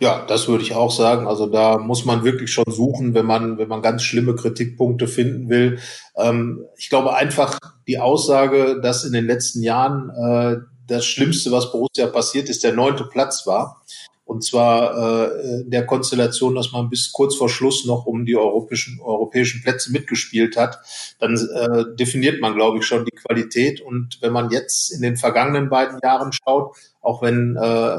Ja, 0.00 0.24
das 0.26 0.48
würde 0.48 0.64
ich 0.64 0.74
auch 0.74 0.90
sagen. 0.90 1.28
Also 1.28 1.46
da 1.46 1.78
muss 1.78 2.04
man 2.04 2.24
wirklich 2.24 2.50
schon 2.50 2.64
suchen, 2.68 3.14
wenn 3.14 3.26
man, 3.26 3.58
wenn 3.58 3.68
man 3.68 3.82
ganz 3.82 4.02
schlimme 4.02 4.34
Kritikpunkte 4.34 5.06
finden 5.06 5.48
will. 5.50 5.78
Ähm, 6.16 6.64
ich 6.76 6.88
glaube 6.88 7.14
einfach 7.14 7.58
die 7.86 7.98
Aussage, 7.98 8.80
dass 8.80 9.04
in 9.04 9.12
den 9.12 9.26
letzten 9.26 9.62
Jahren 9.62 10.10
äh, 10.10 10.56
das 10.86 11.04
Schlimmste, 11.06 11.52
was 11.52 11.70
Borussia 11.70 12.06
passiert 12.06 12.48
ist, 12.48 12.64
der 12.64 12.72
neunte 12.72 13.04
Platz 13.04 13.46
war. 13.46 13.82
Und 14.24 14.42
zwar 14.42 15.28
äh, 15.28 15.60
in 15.62 15.70
der 15.70 15.84
Konstellation, 15.84 16.54
dass 16.54 16.72
man 16.72 16.88
bis 16.88 17.12
kurz 17.12 17.36
vor 17.36 17.50
Schluss 17.50 17.84
noch 17.84 18.06
um 18.06 18.24
die 18.24 18.36
europäischen, 18.36 18.98
europäischen 19.00 19.62
Plätze 19.62 19.92
mitgespielt 19.92 20.56
hat, 20.56 20.78
dann 21.18 21.34
äh, 21.34 21.94
definiert 21.96 22.40
man, 22.40 22.54
glaube 22.54 22.78
ich, 22.78 22.86
schon 22.86 23.04
die 23.04 23.16
Qualität. 23.16 23.82
Und 23.82 24.18
wenn 24.22 24.32
man 24.32 24.50
jetzt 24.50 24.90
in 24.92 25.02
den 25.02 25.16
vergangenen 25.16 25.68
beiden 25.68 25.98
Jahren 26.02 26.32
schaut, 26.32 26.74
auch 27.02 27.20
wenn 27.20 27.56
äh, 27.56 27.96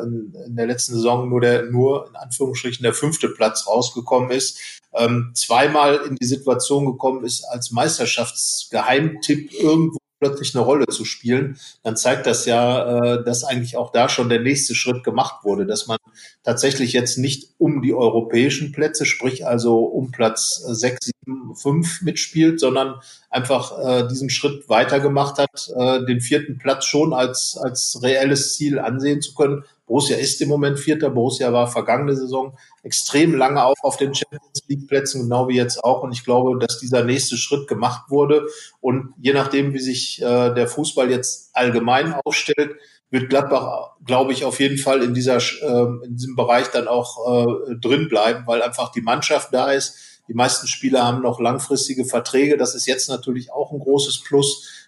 in 0.47 0.55
der 0.55 0.65
letzten 0.65 0.95
Saison 0.95 1.29
nur 1.29 1.41
der, 1.41 1.65
nur 1.65 2.07
in 2.09 2.15
Anführungsstrichen 2.15 2.81
der 2.81 2.93
fünfte 2.93 3.29
Platz 3.29 3.67
rausgekommen 3.67 4.31
ist, 4.31 4.81
ähm, 4.95 5.31
zweimal 5.35 5.97
in 6.07 6.15
die 6.15 6.25
Situation 6.25 6.87
gekommen 6.87 7.23
ist, 7.23 7.43
als 7.43 7.69
Meisterschaftsgeheimtipp 7.71 9.53
irgendwo 9.53 9.99
plötzlich 10.19 10.55
eine 10.55 10.63
Rolle 10.63 10.85
zu 10.87 11.05
spielen, 11.05 11.57
dann 11.83 11.97
zeigt 11.97 12.25
das 12.25 12.45
ja, 12.45 13.15
äh, 13.15 13.23
dass 13.23 13.43
eigentlich 13.43 13.77
auch 13.77 13.91
da 13.91 14.09
schon 14.09 14.29
der 14.29 14.39
nächste 14.39 14.75
Schritt 14.75 15.03
gemacht 15.03 15.43
wurde, 15.43 15.65
dass 15.65 15.87
man 15.87 15.97
tatsächlich 16.43 16.93
jetzt 16.93 17.17
nicht 17.17 17.51
um 17.57 17.81
die 17.81 17.93
europäischen 17.93 18.71
Plätze, 18.71 19.05
sprich 19.05 19.45
also 19.45 19.79
um 19.79 20.11
Platz 20.11 20.55
sechs, 20.55 21.05
sieben, 21.05 21.55
fünf 21.55 22.01
mitspielt, 22.01 22.59
sondern 22.59 22.95
einfach 23.29 23.77
äh, 23.79 24.07
diesen 24.07 24.29
Schritt 24.29 24.69
weitergemacht 24.69 25.37
hat, 25.37 25.69
äh, 25.75 26.05
den 26.05 26.21
vierten 26.21 26.57
Platz 26.57 26.85
schon 26.85 27.13
als, 27.13 27.57
als 27.61 27.99
reelles 28.01 28.55
Ziel 28.55 28.79
ansehen 28.79 29.21
zu 29.21 29.33
können. 29.33 29.63
Borussia 29.85 30.17
ist 30.17 30.41
im 30.41 30.49
Moment 30.49 30.79
Vierter. 30.79 31.09
Borussia 31.09 31.53
war 31.53 31.67
vergangene 31.67 32.15
Saison 32.15 32.57
extrem 32.83 33.35
lange 33.35 33.63
auch 33.63 33.75
auf 33.83 33.97
den 33.97 34.15
Champions 34.15 34.63
League 34.67 34.87
Plätzen, 34.87 35.23
genau 35.23 35.47
wie 35.47 35.55
jetzt 35.55 35.83
auch. 35.83 36.03
Und 36.03 36.11
ich 36.11 36.23
glaube, 36.23 36.57
dass 36.59 36.79
dieser 36.79 37.03
nächste 37.03 37.37
Schritt 37.37 37.67
gemacht 37.67 38.09
wurde. 38.09 38.47
Und 38.81 39.13
je 39.19 39.33
nachdem, 39.33 39.73
wie 39.73 39.79
sich 39.79 40.21
äh, 40.21 40.53
der 40.53 40.67
Fußball 40.67 41.09
jetzt 41.11 41.51
allgemein 41.53 42.13
aufstellt, 42.25 42.75
wird 43.11 43.29
Gladbach, 43.29 43.91
glaube 44.05 44.33
ich, 44.33 44.43
auf 44.43 44.59
jeden 44.59 44.77
Fall 44.77 45.03
in 45.03 45.13
dieser 45.13 45.37
äh, 45.37 46.05
in 46.05 46.15
diesem 46.15 46.35
Bereich 46.35 46.67
dann 46.67 46.87
auch 46.87 47.45
äh, 47.45 47.75
drin 47.75 48.09
bleiben, 48.09 48.43
weil 48.47 48.61
einfach 48.61 48.91
die 48.91 49.01
Mannschaft 49.01 49.53
da 49.53 49.71
ist. 49.71 49.97
Die 50.27 50.33
meisten 50.33 50.67
Spieler 50.67 51.03
haben 51.05 51.21
noch 51.21 51.39
langfristige 51.39 52.03
Verträge. 52.03 52.57
Das 52.57 52.73
ist 52.73 52.87
jetzt 52.87 53.09
natürlich 53.09 53.51
auch 53.51 53.71
ein 53.71 53.79
großes 53.79 54.23
Plus 54.23 54.84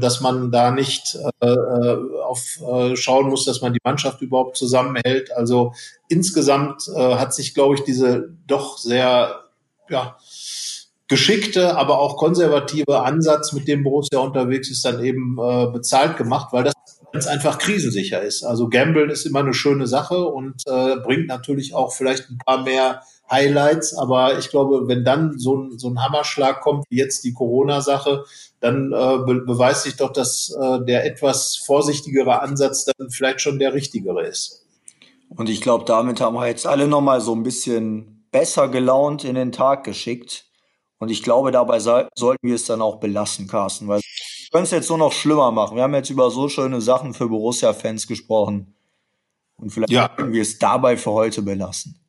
dass 0.00 0.20
man 0.20 0.50
da 0.50 0.70
nicht 0.70 1.18
äh, 1.40 1.46
äh, 1.46 1.98
auf 2.22 2.58
äh, 2.60 2.96
schauen 2.96 3.28
muss, 3.28 3.44
dass 3.44 3.60
man 3.60 3.72
die 3.72 3.80
Mannschaft 3.84 4.22
überhaupt 4.22 4.56
zusammenhält. 4.56 5.30
Also 5.36 5.72
insgesamt 6.08 6.88
äh, 6.94 7.16
hat 7.16 7.34
sich, 7.34 7.54
glaube 7.54 7.74
ich, 7.74 7.82
diese 7.82 8.30
doch 8.46 8.78
sehr 8.78 9.40
ja, 9.90 10.16
geschickte, 11.08 11.76
aber 11.76 11.98
auch 11.98 12.16
konservative 12.16 13.02
Ansatz, 13.02 13.52
mit 13.52 13.66
dem 13.66 13.82
Borussia 13.82 14.18
unterwegs 14.18 14.70
ist, 14.70 14.84
dann 14.84 15.02
eben 15.02 15.38
äh, 15.40 15.66
bezahlt 15.66 16.16
gemacht, 16.16 16.48
weil 16.52 16.64
das 16.64 16.74
ganz 17.12 17.26
einfach 17.26 17.58
krisensicher 17.58 18.22
ist. 18.22 18.44
Also 18.44 18.68
Gamblen 18.68 19.10
ist 19.10 19.24
immer 19.24 19.40
eine 19.40 19.54
schöne 19.54 19.86
Sache 19.86 20.24
und 20.26 20.62
äh, 20.66 20.96
bringt 20.96 21.26
natürlich 21.26 21.74
auch 21.74 21.92
vielleicht 21.92 22.28
ein 22.30 22.38
paar 22.38 22.62
mehr 22.62 23.02
Highlights, 23.30 23.94
aber 23.94 24.38
ich 24.38 24.48
glaube, 24.48 24.88
wenn 24.88 25.04
dann 25.04 25.38
so 25.38 25.56
ein, 25.56 25.78
so 25.78 25.88
ein 25.88 26.02
Hammerschlag 26.02 26.60
kommt, 26.60 26.84
wie 26.88 26.96
jetzt 26.96 27.24
die 27.24 27.34
Corona-Sache, 27.34 28.24
dann 28.60 28.92
äh, 28.92 29.18
be 29.18 29.42
beweist 29.46 29.84
sich 29.84 29.96
doch, 29.96 30.12
dass 30.12 30.54
äh, 30.58 30.84
der 30.84 31.04
etwas 31.04 31.56
vorsichtigere 31.56 32.40
Ansatz 32.40 32.84
dann 32.86 33.10
vielleicht 33.10 33.40
schon 33.40 33.58
der 33.58 33.74
richtigere 33.74 34.26
ist. 34.26 34.64
Und 35.28 35.50
ich 35.50 35.60
glaube, 35.60 35.84
damit 35.84 36.20
haben 36.20 36.34
wir 36.34 36.46
jetzt 36.46 36.66
alle 36.66 36.88
nochmal 36.88 37.20
so 37.20 37.34
ein 37.34 37.42
bisschen 37.42 38.26
besser 38.30 38.68
gelaunt 38.68 39.24
in 39.24 39.34
den 39.34 39.52
Tag 39.52 39.84
geschickt. 39.84 40.46
Und 40.98 41.10
ich 41.10 41.22
glaube, 41.22 41.52
dabei 41.52 41.78
sollten 41.80 42.08
wir 42.42 42.54
es 42.54 42.64
dann 42.64 42.82
auch 42.82 42.96
belassen, 42.96 43.46
Carsten, 43.46 43.88
weil 43.88 44.00
wir 44.48 44.52
können 44.52 44.64
es 44.64 44.70
jetzt 44.70 44.88
nur 44.88 44.96
noch 44.96 45.12
schlimmer 45.12 45.50
machen. 45.52 45.76
Wir 45.76 45.82
haben 45.82 45.94
jetzt 45.94 46.08
über 46.08 46.30
so 46.30 46.48
schöne 46.48 46.80
Sachen 46.80 47.12
für 47.12 47.28
Borussia-Fans 47.28 48.06
gesprochen. 48.06 48.74
Und 49.56 49.70
vielleicht 49.70 49.92
ja. 49.92 50.08
können 50.08 50.32
wir 50.32 50.40
es 50.40 50.58
dabei 50.58 50.96
für 50.96 51.10
heute 51.10 51.42
belassen. 51.42 52.00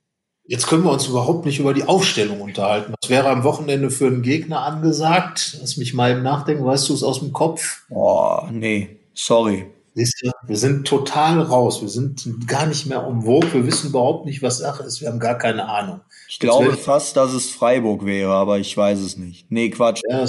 Jetzt 0.46 0.68
können 0.68 0.84
wir 0.84 0.92
uns 0.92 1.08
überhaupt 1.08 1.46
nicht 1.46 1.60
über 1.60 1.74
die 1.74 1.84
Aufstellung 1.84 2.40
unterhalten. 2.40 2.94
Was 3.02 3.10
wäre 3.10 3.28
am 3.28 3.44
Wochenende 3.44 3.92
für 3.92 4.08
einen 4.08 4.22
Gegner 4.22 4.62
angesagt? 4.62 5.58
Lass 5.60 5.76
mich 5.76 5.94
mal 5.94 6.12
im 6.12 6.24
Nachdenken. 6.24 6.64
Weißt 6.64 6.88
du 6.88 6.94
es 6.94 7.04
aus 7.04 7.20
dem 7.20 7.34
Kopf? 7.34 7.84
Oh, 7.90 8.40
nee. 8.50 9.02
Sorry. 9.14 9.66
Siehst 9.96 10.22
du, 10.24 10.32
wir 10.48 10.56
sind 10.56 10.88
total 10.88 11.42
raus. 11.42 11.82
Wir 11.82 11.90
sind 11.90 12.48
gar 12.48 12.68
nicht 12.68 12.86
mehr 12.86 13.06
um 13.06 13.24
Vogue. 13.24 13.54
Wir 13.54 13.68
wissen 13.68 13.90
überhaupt 13.90 14.26
nicht, 14.26 14.42
was 14.42 14.60
Sache 14.60 14.84
ist. 14.84 15.02
Wir 15.02 15.10
haben 15.10 15.20
gar 15.20 15.38
keine 15.38 15.68
Ahnung. 15.68 16.00
Ich 16.30 16.40
glaube 16.40 16.78
fast, 16.78 17.18
dass 17.18 17.34
es 17.34 17.50
Freiburg 17.50 18.06
wäre, 18.06 18.32
aber 18.32 18.60
ich 18.60 18.76
weiß 18.78 19.00
es 19.00 19.18
nicht. 19.18 19.52
Nee, 19.52 19.70
Quatsch. 19.72 20.02
Ja, 20.10 20.26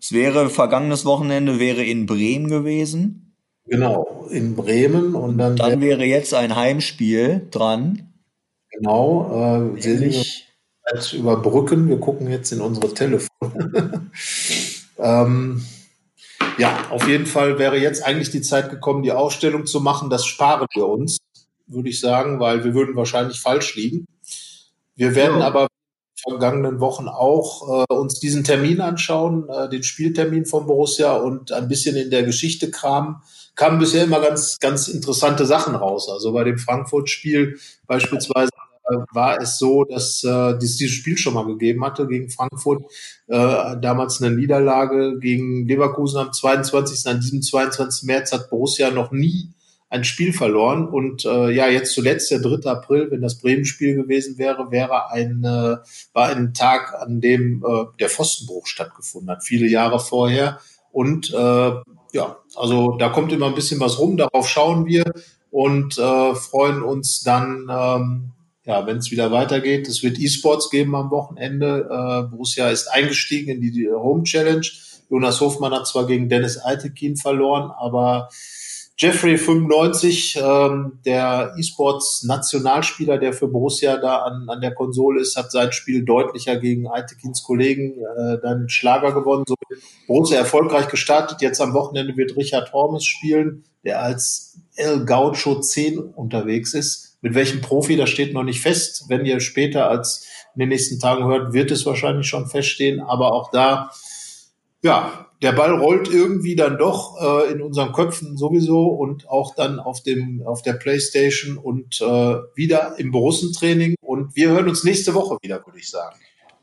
es 0.00 0.12
wäre, 0.12 0.48
vergangenes 0.50 1.04
Wochenende 1.04 1.58
wäre 1.58 1.84
in 1.84 2.06
Bremen 2.06 2.48
gewesen. 2.48 3.34
Genau, 3.66 4.26
in 4.30 4.56
Bremen 4.56 5.14
und 5.14 5.38
dann. 5.38 5.56
Dann 5.56 5.80
wäre 5.80 6.04
jetzt 6.04 6.32
ein 6.34 6.56
Heimspiel 6.56 7.46
dran. 7.50 8.12
Genau, 8.70 9.74
äh, 9.76 9.80
sehen 9.80 10.14
halt 10.90 11.12
überbrücken. 11.12 11.88
Wir 11.88 11.98
gucken 11.98 12.30
jetzt 12.30 12.52
in 12.52 12.60
unsere 12.60 12.94
Telefone. 12.94 14.10
ähm, 14.98 15.62
ja, 16.58 16.86
auf 16.90 17.06
jeden 17.06 17.26
Fall 17.26 17.58
wäre 17.58 17.78
jetzt 17.78 18.04
eigentlich 18.04 18.30
die 18.30 18.40
Zeit 18.40 18.70
gekommen, 18.70 19.02
die 19.02 19.12
Ausstellung 19.12 19.66
zu 19.66 19.80
machen. 19.80 20.10
Das 20.10 20.26
sparen 20.26 20.66
wir 20.74 20.86
uns, 20.86 21.18
würde 21.66 21.88
ich 21.88 22.00
sagen, 22.00 22.40
weil 22.40 22.64
wir 22.64 22.74
würden 22.74 22.96
wahrscheinlich 22.96 23.40
falsch 23.40 23.76
liegen. 23.76 24.06
Wir 24.96 25.14
werden 25.14 25.40
ja. 25.40 25.46
aber 25.46 25.68
vergangenen 26.22 26.80
Wochen 26.80 27.08
auch 27.08 27.84
äh, 27.88 27.94
uns 27.94 28.20
diesen 28.20 28.44
Termin 28.44 28.80
anschauen, 28.80 29.48
äh, 29.48 29.68
den 29.68 29.82
Spieltermin 29.82 30.46
von 30.46 30.66
Borussia 30.66 31.16
und 31.16 31.52
ein 31.52 31.68
bisschen 31.68 31.96
in 31.96 32.10
der 32.10 32.24
Geschichte 32.24 32.70
kramen. 32.70 33.16
Kamen 33.54 33.78
bisher 33.78 34.04
immer 34.04 34.20
ganz, 34.20 34.58
ganz 34.58 34.88
interessante 34.88 35.44
Sachen 35.46 35.74
raus. 35.74 36.08
Also 36.08 36.32
bei 36.32 36.44
dem 36.44 36.58
Frankfurt-Spiel 36.58 37.58
beispielsweise 37.86 38.50
war 39.12 39.40
es 39.40 39.58
so, 39.58 39.84
dass 39.84 40.22
äh, 40.24 40.52
es 40.52 40.76
dieses 40.76 40.94
Spiel 40.94 41.18
schon 41.18 41.34
mal 41.34 41.46
gegeben 41.46 41.84
hatte 41.84 42.06
gegen 42.06 42.30
Frankfurt. 42.30 42.82
Äh, 43.26 43.76
damals 43.80 44.22
eine 44.22 44.34
Niederlage 44.34 45.18
gegen 45.18 45.66
Leverkusen 45.66 46.18
am 46.18 46.32
22. 46.32 47.06
An 47.06 47.20
diesem 47.20 47.42
22. 47.42 48.04
März 48.04 48.32
hat 48.32 48.50
Borussia 48.50 48.90
noch 48.90 49.12
nie 49.12 49.52
ein 49.90 50.04
Spiel 50.04 50.32
verloren. 50.32 50.88
Und 50.88 51.24
äh, 51.24 51.50
ja, 51.50 51.68
jetzt 51.68 51.94
zuletzt, 51.94 52.30
der 52.30 52.40
3. 52.40 52.70
April, 52.70 53.10
wenn 53.10 53.22
das 53.22 53.40
Bremen-Spiel 53.40 53.94
gewesen 53.96 54.38
wäre, 54.38 54.70
wäre 54.70 55.10
ein, 55.10 55.42
äh, 55.44 55.76
war 56.12 56.28
ein 56.28 56.54
Tag, 56.54 56.94
an 57.00 57.20
dem 57.20 57.64
äh, 57.66 57.84
der 57.98 58.08
Pfostenbruch 58.08 58.66
stattgefunden 58.66 59.30
hat, 59.30 59.44
viele 59.44 59.66
Jahre 59.66 60.00
vorher. 60.00 60.60
Und 60.92 61.32
äh, 61.32 61.72
ja, 62.12 62.36
also 62.56 62.96
da 62.96 63.08
kommt 63.10 63.32
immer 63.32 63.46
ein 63.46 63.54
bisschen 63.54 63.80
was 63.80 63.98
rum, 63.98 64.16
darauf 64.16 64.48
schauen 64.48 64.86
wir 64.86 65.04
und 65.50 65.98
äh, 65.98 66.34
freuen 66.34 66.82
uns 66.82 67.20
dann 67.20 67.68
ähm, 67.70 68.32
ja, 68.68 68.86
wenn 68.86 68.98
es 68.98 69.10
wieder 69.10 69.32
weitergeht, 69.32 69.88
es 69.88 70.02
wird 70.02 70.18
E-Sports 70.18 70.68
geben 70.68 70.94
am 70.94 71.10
Wochenende. 71.10 71.88
Äh, 71.90 72.30
Borussia 72.30 72.68
ist 72.68 72.88
eingestiegen 72.88 73.50
in 73.50 73.62
die, 73.62 73.70
die 73.70 73.88
Home 73.90 74.24
Challenge. 74.24 74.66
Jonas 75.08 75.40
Hofmann 75.40 75.72
hat 75.72 75.86
zwar 75.86 76.06
gegen 76.06 76.28
Dennis 76.28 76.58
Altekin 76.58 77.16
verloren, 77.16 77.70
aber 77.70 78.28
Jeffrey 79.00 79.38
95, 79.38 80.40
ähm, 80.42 80.98
der 81.06 81.54
E-Sports 81.56 82.24
Nationalspieler, 82.24 83.18
der 83.18 83.32
für 83.32 83.46
Borussia 83.46 83.96
da 83.96 84.22
an, 84.22 84.48
an 84.48 84.60
der 84.60 84.74
Konsole 84.74 85.20
ist, 85.20 85.36
hat 85.36 85.52
sein 85.52 85.70
Spiel 85.70 86.04
deutlicher 86.04 86.56
gegen 86.56 86.88
Altekins 86.88 87.44
Kollegen 87.44 87.92
äh, 88.00 88.38
dann 88.42 88.68
Schlager 88.68 89.12
gewonnen. 89.12 89.44
So 89.46 89.54
Borussia 90.08 90.38
erfolgreich 90.38 90.88
gestartet. 90.88 91.40
Jetzt 91.42 91.60
am 91.60 91.74
Wochenende 91.74 92.16
wird 92.16 92.36
Richard 92.36 92.72
Hormes 92.72 93.04
spielen, 93.04 93.62
der 93.84 94.02
als 94.02 94.58
El 94.74 95.04
Gaucho 95.04 95.60
10 95.60 96.00
unterwegs 96.00 96.74
ist. 96.74 97.18
Mit 97.22 97.34
welchem 97.34 97.60
Profi, 97.60 97.94
das 97.94 98.10
steht 98.10 98.34
noch 98.34 98.42
nicht 98.42 98.60
fest. 98.60 99.04
Wenn 99.06 99.24
ihr 99.24 99.38
später 99.38 99.88
als 99.88 100.26
in 100.56 100.60
den 100.60 100.70
nächsten 100.70 100.98
Tagen 100.98 101.24
hört, 101.24 101.52
wird 101.52 101.70
es 101.70 101.86
wahrscheinlich 101.86 102.26
schon 102.26 102.48
feststehen. 102.48 103.00
Aber 103.00 103.32
auch 103.32 103.52
da, 103.52 103.92
ja, 104.82 105.27
der 105.42 105.52
Ball 105.52 105.72
rollt 105.72 106.08
irgendwie 106.08 106.56
dann 106.56 106.78
doch 106.78 107.20
äh, 107.20 107.52
in 107.52 107.60
unseren 107.62 107.92
Köpfen 107.92 108.36
sowieso 108.36 108.86
und 108.86 109.28
auch 109.28 109.54
dann 109.54 109.78
auf 109.78 110.02
dem 110.02 110.42
auf 110.44 110.62
der 110.62 110.72
Playstation 110.72 111.58
und 111.58 112.00
äh, 112.00 112.38
wieder 112.54 112.98
im 112.98 113.12
Borussentraining 113.12 113.94
und 114.00 114.34
wir 114.34 114.48
hören 114.50 114.68
uns 114.68 114.82
nächste 114.84 115.14
Woche 115.14 115.38
wieder, 115.42 115.64
würde 115.64 115.78
ich 115.78 115.90
sagen. 115.90 116.16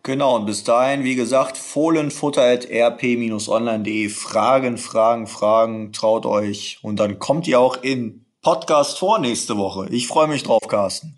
Genau, 0.03 0.36
und 0.36 0.45
bis 0.45 0.63
dahin, 0.63 1.03
wie 1.03 1.15
gesagt, 1.15 1.57
fohlenfutter.rp-online.de. 1.57 4.09
Fragen, 4.09 4.78
Fragen, 4.78 5.26
Fragen, 5.26 5.91
traut 5.93 6.28
euch. 6.28 6.78
Und 6.84 6.99
dann 6.99 7.17
kommt 7.17 7.47
ihr 7.47 7.59
auch 7.59 7.82
in 7.82 8.23
Podcast 8.43 8.99
vor 8.99 9.17
nächste 9.17 9.57
Woche. 9.57 9.88
Ich 9.89 10.07
freue 10.07 10.28
mich 10.28 10.43
drauf, 10.43 10.67
Carsten. 10.67 11.15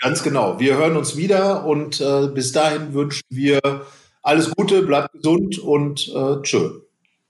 Ganz 0.00 0.22
genau. 0.22 0.58
Wir 0.58 0.78
hören 0.78 0.96
uns 0.96 1.18
wieder 1.18 1.66
und 1.66 2.00
äh, 2.00 2.28
bis 2.28 2.52
dahin 2.52 2.94
wünschen 2.94 3.20
wir 3.28 3.60
alles 4.22 4.50
Gute, 4.50 4.82
bleibt 4.82 5.12
gesund 5.12 5.58
und 5.58 6.08
äh, 6.08 6.40
tschö. 6.40 6.81